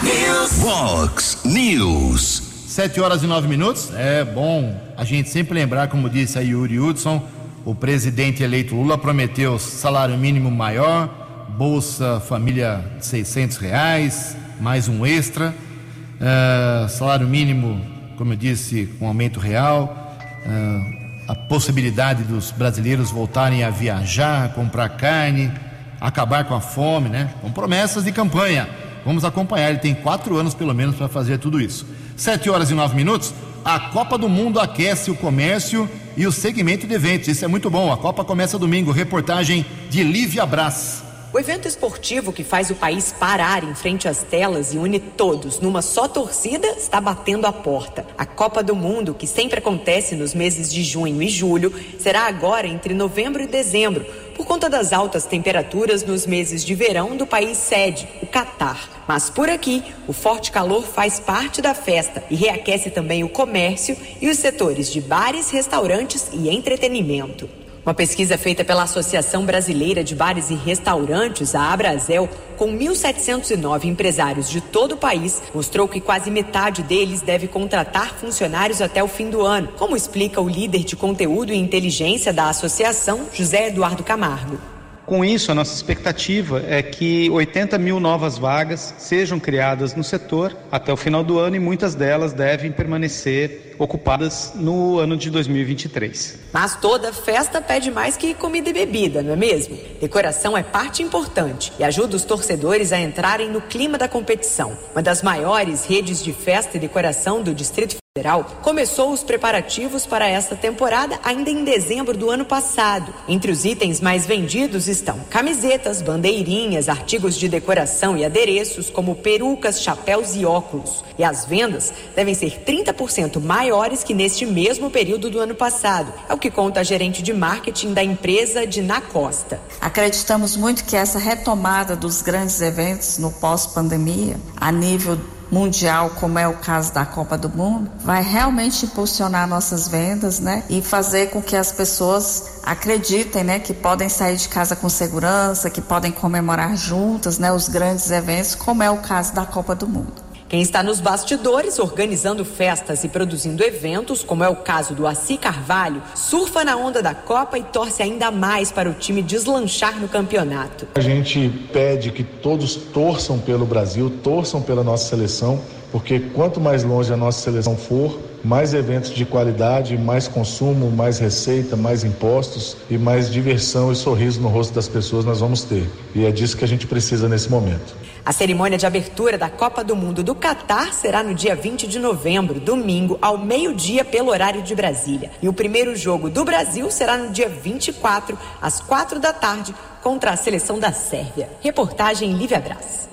Fox 0.00 0.02
News. 0.02 0.52
Fox 0.62 1.38
News. 1.44 2.42
Sete 2.68 3.00
horas 3.00 3.22
e 3.22 3.26
nove 3.26 3.46
minutos. 3.46 3.92
É 3.94 4.24
bom 4.24 4.74
a 4.96 5.04
gente 5.04 5.28
sempre 5.28 5.54
lembrar, 5.54 5.88
como 5.88 6.08
disse 6.08 6.38
a 6.38 6.40
Yuri 6.40 6.80
Hudson, 6.80 7.22
o 7.66 7.74
presidente 7.74 8.42
eleito 8.42 8.74
Lula 8.74 8.96
prometeu 8.96 9.58
salário 9.58 10.16
mínimo 10.16 10.50
maior, 10.50 11.46
Bolsa 11.50 12.18
Família 12.20 12.82
de 12.98 13.04
600 13.04 13.58
reais, 13.58 14.36
mais 14.58 14.88
um 14.88 15.04
extra, 15.04 15.50
uh, 15.50 16.88
salário 16.88 17.28
mínimo, 17.28 17.84
como 18.16 18.32
eu 18.32 18.36
disse, 18.36 18.86
com 18.98 19.06
aumento 19.06 19.38
real, 19.38 20.16
uh, 20.46 21.30
a 21.30 21.34
possibilidade 21.34 22.22
dos 22.22 22.50
brasileiros 22.50 23.10
voltarem 23.10 23.64
a 23.64 23.70
viajar, 23.70 24.54
comprar 24.54 24.88
carne, 24.90 25.52
acabar 26.00 26.44
com 26.44 26.54
a 26.54 26.60
fome, 26.60 27.10
né? 27.10 27.34
Com 27.42 27.52
promessas 27.52 28.04
de 28.04 28.12
campanha. 28.12 28.66
Vamos 29.04 29.24
acompanhar. 29.24 29.70
Ele 29.70 29.78
tem 29.78 29.94
quatro 29.94 30.36
anos 30.36 30.54
pelo 30.54 30.74
menos 30.74 30.96
para 30.96 31.08
fazer 31.08 31.38
tudo 31.38 31.60
isso. 31.60 31.86
Sete 32.16 32.48
horas 32.50 32.70
e 32.70 32.74
nove 32.74 32.94
minutos. 32.94 33.32
A 33.64 33.78
Copa 33.78 34.16
do 34.16 34.28
Mundo 34.28 34.58
aquece 34.58 35.10
o 35.10 35.14
comércio 35.14 35.88
e 36.16 36.26
o 36.26 36.32
segmento 36.32 36.86
de 36.86 36.94
eventos. 36.94 37.28
Isso 37.28 37.44
é 37.44 37.48
muito 37.48 37.68
bom. 37.70 37.92
A 37.92 37.96
Copa 37.96 38.24
começa 38.24 38.58
domingo. 38.58 38.90
Reportagem 38.90 39.66
de 39.88 40.02
Lívia 40.02 40.46
Brás. 40.46 41.09
O 41.32 41.38
evento 41.38 41.68
esportivo 41.68 42.32
que 42.32 42.42
faz 42.42 42.70
o 42.70 42.74
país 42.74 43.12
parar 43.12 43.62
em 43.62 43.72
frente 43.72 44.08
às 44.08 44.20
telas 44.20 44.74
e 44.74 44.78
une 44.78 44.98
todos 44.98 45.60
numa 45.60 45.80
só 45.80 46.08
torcida 46.08 46.66
está 46.76 47.00
batendo 47.00 47.46
a 47.46 47.52
porta. 47.52 48.04
A 48.18 48.26
Copa 48.26 48.64
do 48.64 48.74
Mundo, 48.74 49.14
que 49.14 49.28
sempre 49.28 49.60
acontece 49.60 50.16
nos 50.16 50.34
meses 50.34 50.72
de 50.72 50.82
junho 50.82 51.22
e 51.22 51.28
julho, 51.28 51.72
será 52.00 52.22
agora 52.22 52.66
entre 52.66 52.94
novembro 52.94 53.44
e 53.44 53.46
dezembro, 53.46 54.04
por 54.34 54.44
conta 54.44 54.68
das 54.68 54.92
altas 54.92 55.24
temperaturas 55.24 56.02
nos 56.02 56.26
meses 56.26 56.64
de 56.64 56.74
verão 56.74 57.16
do 57.16 57.24
país 57.24 57.58
sede, 57.58 58.08
o 58.20 58.26
Catar. 58.26 59.04
Mas 59.06 59.30
por 59.30 59.48
aqui, 59.48 59.84
o 60.08 60.12
forte 60.12 60.50
calor 60.50 60.82
faz 60.82 61.20
parte 61.20 61.62
da 61.62 61.74
festa 61.74 62.24
e 62.28 62.34
reaquece 62.34 62.90
também 62.90 63.22
o 63.22 63.28
comércio 63.28 63.96
e 64.20 64.28
os 64.28 64.36
setores 64.36 64.90
de 64.90 65.00
bares, 65.00 65.50
restaurantes 65.50 66.28
e 66.32 66.50
entretenimento. 66.50 67.59
Uma 67.90 67.94
pesquisa 67.94 68.38
feita 68.38 68.64
pela 68.64 68.84
Associação 68.84 69.44
Brasileira 69.44 70.04
de 70.04 70.14
Bares 70.14 70.48
e 70.48 70.54
Restaurantes, 70.54 71.56
a 71.56 71.72
Abrazel, 71.72 72.28
com 72.56 72.68
1.709 72.78 73.86
empresários 73.86 74.48
de 74.48 74.60
todo 74.60 74.92
o 74.92 74.96
país, 74.96 75.42
mostrou 75.52 75.88
que 75.88 76.00
quase 76.00 76.30
metade 76.30 76.84
deles 76.84 77.20
deve 77.20 77.48
contratar 77.48 78.14
funcionários 78.14 78.80
até 78.80 79.02
o 79.02 79.08
fim 79.08 79.28
do 79.28 79.44
ano, 79.44 79.72
como 79.76 79.96
explica 79.96 80.40
o 80.40 80.48
líder 80.48 80.84
de 80.84 80.94
conteúdo 80.94 81.52
e 81.52 81.56
inteligência 81.56 82.32
da 82.32 82.48
associação, 82.48 83.26
José 83.32 83.66
Eduardo 83.66 84.04
Camargo. 84.04 84.79
Com 85.10 85.24
isso, 85.24 85.50
a 85.50 85.56
nossa 85.56 85.74
expectativa 85.74 86.62
é 86.68 86.80
que 86.84 87.28
80 87.30 87.76
mil 87.78 87.98
novas 87.98 88.38
vagas 88.38 88.94
sejam 88.96 89.40
criadas 89.40 89.92
no 89.92 90.04
setor 90.04 90.56
até 90.70 90.92
o 90.92 90.96
final 90.96 91.24
do 91.24 91.36
ano 91.36 91.56
e 91.56 91.58
muitas 91.58 91.96
delas 91.96 92.32
devem 92.32 92.70
permanecer 92.70 93.74
ocupadas 93.76 94.52
no 94.54 95.00
ano 95.00 95.16
de 95.16 95.28
2023. 95.28 96.38
Mas 96.52 96.76
toda 96.76 97.12
festa 97.12 97.60
pede 97.60 97.90
mais 97.90 98.16
que 98.16 98.34
comida 98.34 98.70
e 98.70 98.72
bebida, 98.72 99.20
não 99.20 99.32
é 99.32 99.36
mesmo? 99.36 99.76
Decoração 100.00 100.56
é 100.56 100.62
parte 100.62 101.02
importante 101.02 101.72
e 101.76 101.82
ajuda 101.82 102.14
os 102.14 102.24
torcedores 102.24 102.92
a 102.92 103.00
entrarem 103.00 103.50
no 103.50 103.60
clima 103.60 103.98
da 103.98 104.06
competição. 104.06 104.78
Uma 104.92 105.02
das 105.02 105.24
maiores 105.24 105.86
redes 105.86 106.22
de 106.22 106.32
festa 106.32 106.76
e 106.76 106.80
decoração 106.80 107.42
do 107.42 107.52
Distrito 107.52 107.99
Federal 108.18 108.44
começou 108.60 109.12
os 109.12 109.22
preparativos 109.22 110.04
para 110.04 110.26
esta 110.26 110.56
temporada 110.56 111.20
ainda 111.22 111.48
em 111.48 111.62
dezembro 111.62 112.18
do 112.18 112.28
ano 112.28 112.44
passado. 112.44 113.14
Entre 113.28 113.52
os 113.52 113.64
itens 113.64 114.00
mais 114.00 114.26
vendidos 114.26 114.88
estão 114.88 115.20
camisetas, 115.30 116.02
bandeirinhas, 116.02 116.88
artigos 116.88 117.38
de 117.38 117.48
decoração 117.48 118.16
e 118.16 118.24
adereços, 118.24 118.90
como 118.90 119.14
perucas, 119.14 119.80
chapéus 119.80 120.34
e 120.34 120.44
óculos. 120.44 121.04
E 121.16 121.22
as 121.22 121.44
vendas 121.44 121.92
devem 122.16 122.34
ser 122.34 122.64
30% 122.66 123.40
maiores 123.40 124.02
que 124.02 124.12
neste 124.12 124.44
mesmo 124.44 124.90
período 124.90 125.30
do 125.30 125.38
ano 125.38 125.54
passado. 125.54 126.12
É 126.28 126.34
o 126.34 126.38
que 126.38 126.50
conta 126.50 126.80
a 126.80 126.82
gerente 126.82 127.22
de 127.22 127.32
marketing 127.32 127.92
da 127.94 128.02
empresa, 128.02 128.66
Dina 128.66 129.00
Costa. 129.00 129.60
Acreditamos 129.80 130.56
muito 130.56 130.84
que 130.84 130.96
essa 130.96 131.20
retomada 131.20 131.94
dos 131.94 132.22
grandes 132.22 132.60
eventos 132.60 133.18
no 133.18 133.30
pós-pandemia, 133.30 134.36
a 134.56 134.72
nível 134.72 135.16
mundial, 135.50 136.10
como 136.20 136.38
é 136.38 136.46
o 136.46 136.54
caso 136.54 136.92
da 136.92 137.04
Copa 137.04 137.36
do 137.36 137.48
Mundo, 137.48 137.90
vai 138.00 138.22
realmente 138.22 138.86
impulsionar 138.86 139.48
nossas 139.48 139.88
vendas, 139.88 140.40
né? 140.40 140.62
E 140.68 140.80
fazer 140.80 141.30
com 141.30 141.42
que 141.42 141.56
as 141.56 141.72
pessoas 141.72 142.60
acreditem, 142.62 143.44
né, 143.44 143.58
que 143.58 143.74
podem 143.74 144.08
sair 144.08 144.36
de 144.36 144.48
casa 144.48 144.76
com 144.76 144.88
segurança, 144.88 145.70
que 145.70 145.80
podem 145.80 146.12
comemorar 146.12 146.76
juntas, 146.76 147.38
né, 147.38 147.52
os 147.52 147.68
grandes 147.68 148.10
eventos, 148.10 148.54
como 148.54 148.82
é 148.82 148.90
o 148.90 148.98
caso 148.98 149.34
da 149.34 149.44
Copa 149.44 149.74
do 149.74 149.88
Mundo. 149.88 150.29
Quem 150.50 150.62
está 150.62 150.82
nos 150.82 151.00
bastidores 151.00 151.78
organizando 151.78 152.44
festas 152.44 153.04
e 153.04 153.08
produzindo 153.08 153.62
eventos, 153.62 154.24
como 154.24 154.42
é 154.42 154.48
o 154.48 154.56
caso 154.56 154.96
do 154.96 155.06
Assi 155.06 155.36
Carvalho, 155.36 156.02
surfa 156.16 156.64
na 156.64 156.76
onda 156.76 157.00
da 157.00 157.14
Copa 157.14 157.56
e 157.56 157.62
torce 157.62 158.02
ainda 158.02 158.32
mais 158.32 158.72
para 158.72 158.90
o 158.90 158.92
time 158.92 159.22
deslanchar 159.22 160.00
no 160.00 160.08
campeonato. 160.08 160.88
A 160.96 161.00
gente 161.00 161.48
pede 161.72 162.10
que 162.10 162.24
todos 162.24 162.74
torçam 162.74 163.38
pelo 163.38 163.64
Brasil, 163.64 164.10
torçam 164.24 164.60
pela 164.60 164.82
nossa 164.82 165.08
seleção, 165.08 165.60
porque 165.92 166.18
quanto 166.18 166.60
mais 166.60 166.82
longe 166.82 167.12
a 167.12 167.16
nossa 167.16 167.40
seleção 167.40 167.76
for, 167.76 168.18
mais 168.44 168.74
eventos 168.74 169.10
de 169.10 169.24
qualidade, 169.24 169.96
mais 169.96 170.26
consumo, 170.26 170.90
mais 170.90 171.18
receita, 171.18 171.76
mais 171.76 172.04
impostos 172.04 172.76
e 172.88 172.96
mais 172.96 173.30
diversão 173.30 173.92
e 173.92 173.96
sorriso 173.96 174.40
no 174.40 174.48
rosto 174.48 174.72
das 174.74 174.88
pessoas 174.88 175.24
nós 175.24 175.40
vamos 175.40 175.62
ter. 175.62 175.88
E 176.14 176.24
é 176.24 176.30
disso 176.30 176.56
que 176.56 176.64
a 176.64 176.68
gente 176.68 176.86
precisa 176.86 177.28
nesse 177.28 177.50
momento. 177.50 177.94
A 178.24 178.32
cerimônia 178.32 178.76
de 178.76 178.86
abertura 178.86 179.38
da 179.38 179.48
Copa 179.48 179.82
do 179.82 179.96
Mundo 179.96 180.22
do 180.22 180.34
Catar 180.34 180.92
será 180.92 181.22
no 181.22 181.34
dia 181.34 181.56
20 181.56 181.86
de 181.86 181.98
novembro, 181.98 182.60
domingo, 182.60 183.18
ao 183.20 183.38
meio-dia, 183.38 184.04
pelo 184.04 184.30
horário 184.30 184.62
de 184.62 184.74
Brasília. 184.74 185.30
E 185.42 185.48
o 185.48 185.52
primeiro 185.52 185.96
jogo 185.96 186.28
do 186.28 186.44
Brasil 186.44 186.90
será 186.90 187.16
no 187.16 187.30
dia 187.30 187.48
24, 187.48 188.38
às 188.60 188.80
4 188.80 189.18
da 189.18 189.32
tarde, 189.32 189.74
contra 190.02 190.32
a 190.32 190.36
seleção 190.36 190.78
da 190.78 190.92
Sérvia. 190.92 191.48
Reportagem 191.60 192.32
Lívia 192.32 192.60
Brás. 192.60 193.08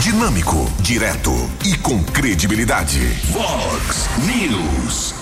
Dinâmico, 0.00 0.70
direto 0.80 1.32
e 1.66 1.76
com 1.76 2.00
credibilidade. 2.04 3.00
Vox 3.32 4.08
News. 4.24 5.12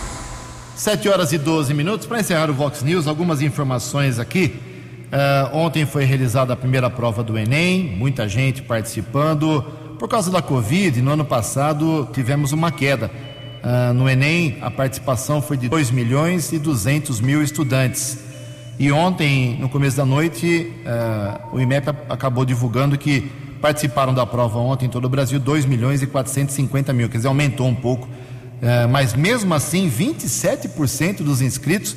7 0.75 1.09
horas 1.09 1.33
e 1.33 1.39
12 1.39 1.73
minutos. 1.73 2.07
Para 2.07 2.21
encerrar 2.21 2.51
o 2.51 2.55
Vox 2.55 2.83
News, 2.83 3.07
algumas 3.07 3.41
informações 3.41 4.19
aqui. 4.19 4.61
Uh, 5.07 5.57
ontem 5.57 5.87
foi 5.87 6.05
realizada 6.05 6.53
a 6.53 6.57
primeira 6.57 6.91
prova 6.91 7.23
do 7.23 7.39
Enem, 7.39 7.97
muita 7.97 8.29
gente 8.29 8.61
participando. 8.61 9.63
Por 9.99 10.11
causa 10.11 10.31
da 10.31 10.43
Covid, 10.43 11.01
no 11.01 11.13
ano 11.13 11.25
passado 11.25 12.07
tivemos 12.13 12.53
uma 12.53 12.71
queda. 12.71 13.11
Uh, 13.65 13.95
no 13.95 14.07
Enem, 14.07 14.59
a 14.61 14.71
participação 14.71 15.41
foi 15.41 15.57
de 15.57 15.71
2 15.71 15.91
milhões 15.91 16.53
e 16.53 16.59
200 16.59 17.19
mil 17.23 17.43
estudantes. 17.43 18.19
E 18.79 18.93
ontem, 18.93 19.57
no 19.59 19.71
começo 19.71 19.97
da 19.97 20.05
noite, 20.05 20.71
uh, 20.85 21.57
o 21.57 21.61
IMEP 21.61 21.89
acabou 22.11 22.45
divulgando 22.45 22.99
que 22.99 23.46
participaram 23.61 24.15
da 24.15 24.25
prova 24.27 24.59
ontem 24.59 24.87
em 24.87 24.89
todo 24.89 25.05
o 25.07 25.09
Brasil, 25.09 25.39
2 25.41 25.65
milhões 25.65 26.03
e 26.03 26.07
450 26.07 26.93
mil, 26.93 27.09
quer 27.09 27.19
dizer, 27.19 27.29
aumentou 27.29 27.67
um 27.67 27.75
pouco. 27.75 28.09
É, 28.61 28.87
mas 28.87 29.15
mesmo 29.15 29.53
assim, 29.55 29.91
27% 29.91 31.19
dos 31.23 31.41
inscritos 31.41 31.97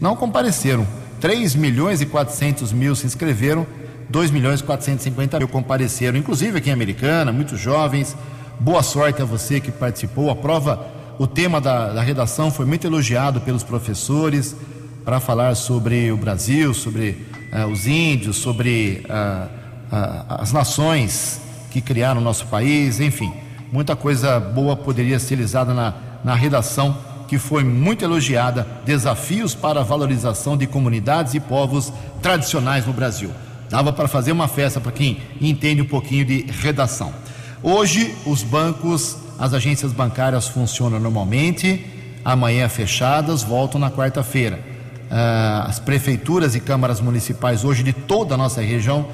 não 0.00 0.16
compareceram. 0.16 0.86
3 1.20 1.54
milhões 1.54 2.00
e 2.00 2.06
400 2.06 2.72
mil 2.72 2.94
se 2.94 3.06
inscreveram, 3.06 3.66
2 4.08 4.30
milhões 4.30 4.60
e 4.60 4.64
450 4.64 5.38
mil 5.38 5.48
compareceram, 5.48 6.16
inclusive 6.16 6.58
aqui 6.58 6.70
em 6.70 6.72
Americana, 6.72 7.32
muitos 7.32 7.60
jovens. 7.60 8.16
Boa 8.60 8.82
sorte 8.82 9.20
a 9.20 9.24
você 9.24 9.60
que 9.60 9.70
participou. 9.70 10.30
A 10.30 10.36
prova, 10.36 10.86
o 11.18 11.26
tema 11.26 11.60
da, 11.60 11.92
da 11.92 12.02
redação 12.02 12.50
foi 12.50 12.64
muito 12.64 12.86
elogiado 12.86 13.40
pelos 13.40 13.62
professores 13.62 14.56
para 15.04 15.20
falar 15.20 15.54
sobre 15.54 16.10
o 16.12 16.16
Brasil, 16.16 16.72
sobre 16.74 17.26
uh, 17.52 17.66
os 17.66 17.86
índios, 17.86 18.36
sobre 18.36 19.04
uh, 19.06 19.48
as 20.28 20.52
nações 20.52 21.40
que 21.70 21.80
criaram 21.80 22.20
o 22.20 22.24
nosso 22.24 22.46
país, 22.46 23.00
enfim, 23.00 23.32
muita 23.72 23.94
coisa 23.96 24.38
boa 24.40 24.76
poderia 24.76 25.18
ser 25.18 25.36
realizada 25.36 25.72
na, 25.74 25.94
na 26.24 26.34
redação 26.34 26.96
que 27.28 27.38
foi 27.38 27.62
muito 27.62 28.04
elogiada. 28.04 28.66
Desafios 28.84 29.54
para 29.54 29.80
a 29.80 29.84
valorização 29.84 30.56
de 30.56 30.66
comunidades 30.66 31.34
e 31.34 31.40
povos 31.40 31.92
tradicionais 32.22 32.86
no 32.86 32.92
Brasil. 32.92 33.30
Dava 33.68 33.92
para 33.92 34.08
fazer 34.08 34.32
uma 34.32 34.48
festa 34.48 34.80
para 34.80 34.90
quem 34.90 35.18
entende 35.40 35.82
um 35.82 35.86
pouquinho 35.86 36.24
de 36.24 36.46
redação. 36.48 37.12
Hoje, 37.62 38.14
os 38.24 38.42
bancos, 38.42 39.16
as 39.38 39.52
agências 39.52 39.92
bancárias 39.92 40.48
funcionam 40.48 40.98
normalmente, 40.98 41.84
amanhã 42.24 42.68
fechadas, 42.68 43.42
voltam 43.42 43.78
na 43.78 43.90
quarta-feira. 43.90 44.58
Ah, 45.10 45.66
as 45.68 45.78
prefeituras 45.78 46.54
e 46.54 46.60
câmaras 46.60 47.00
municipais 47.00 47.64
hoje 47.64 47.82
de 47.82 47.92
toda 47.92 48.34
a 48.34 48.38
nossa 48.38 48.62
região 48.62 49.06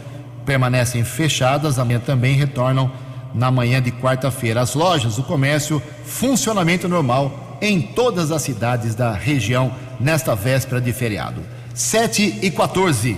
permanecem 0.45 1.05
fechadas, 1.05 1.79
amanhã 1.79 2.01
também 2.01 2.35
retornam 2.35 2.91
na 3.35 3.51
manhã 3.51 3.83
de 3.83 3.91
quarta-feira. 3.91 4.61
As 4.61 4.75
lojas, 4.75 5.19
o 5.19 5.23
comércio, 5.23 5.83
funcionamento 6.05 6.89
normal 6.89 7.59
em 7.61 7.81
todas 7.81 8.31
as 8.31 8.43
cidades 8.43 8.95
da 8.95 9.13
região 9.13 9.73
nesta 9.99 10.35
véspera 10.35 10.81
de 10.81 10.93
feriado. 10.93 11.43
7 11.75 12.39
e 12.43 12.51
14. 12.51 13.17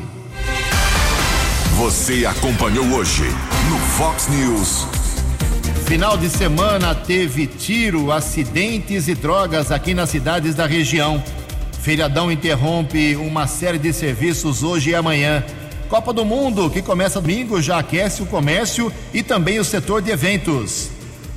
Você 1.77 2.25
acompanhou 2.25 2.87
hoje 2.87 3.25
no 3.69 3.79
Fox 3.79 4.29
News. 4.29 4.87
Final 5.85 6.17
de 6.17 6.31
semana 6.31 6.95
teve 6.95 7.47
tiro, 7.47 8.11
acidentes 8.11 9.09
e 9.09 9.15
drogas 9.15 9.71
aqui 9.71 9.95
nas 9.95 10.11
cidades 10.11 10.55
da 10.55 10.67
região. 10.67 11.23
Feriadão 11.81 12.33
interrompe 12.33 13.15
uma 13.15 13.47
série 13.47 13.79
de 13.79 13.93
serviços 13.93 14.63
hoje 14.63 14.91
e 14.91 14.95
amanhã. 14.95 15.45
Copa 15.89 16.13
do 16.13 16.25
Mundo, 16.25 16.69
que 16.71 16.83
começa 16.83 17.21
domingo, 17.21 17.63
já 17.63 17.79
aquece 17.79 18.23
o 18.23 18.27
comércio 18.27 18.93
e 19.15 19.23
também 19.23 19.59
o 19.59 19.65
setor 19.65 20.03
de 20.03 20.11
eventos. 20.11 20.91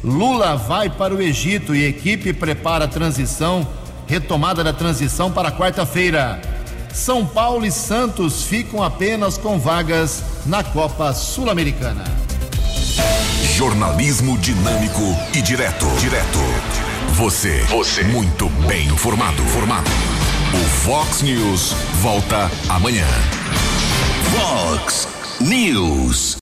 Lula 0.04 0.56
vai 0.56 0.90
para 0.90 1.14
o 1.14 1.22
Egito 1.22 1.76
e 1.76 1.86
equipe 1.86 2.34
prepara 2.34 2.86
a 2.86 2.88
transição, 2.88 3.68
retomada 4.08 4.64
da 4.64 4.74
transição 4.74 5.32
para 5.32 5.52
quarta-feira. 5.52 6.42
São 6.94 7.26
Paulo 7.26 7.66
e 7.66 7.72
Santos 7.72 8.44
ficam 8.44 8.82
apenas 8.82 9.38
com 9.38 9.60
vagas 9.60 10.24
na 10.46 10.64
Copa 10.64 11.14
Sul-Americana. 11.14 12.04
Jornalismo 13.56 14.38
dinâmico 14.38 15.02
e 15.34 15.42
direto. 15.42 15.86
Direto. 16.00 16.40
Você. 17.14 17.60
Você. 17.70 18.04
Muito 18.04 18.50
bem 18.68 18.88
informado. 18.88 19.44
Formado. 19.44 19.90
O 20.54 20.70
Fox 20.86 21.22
News 21.22 21.74
volta 22.02 22.50
amanhã. 22.70 23.06
Fox 24.26 25.08
News. 25.42 26.29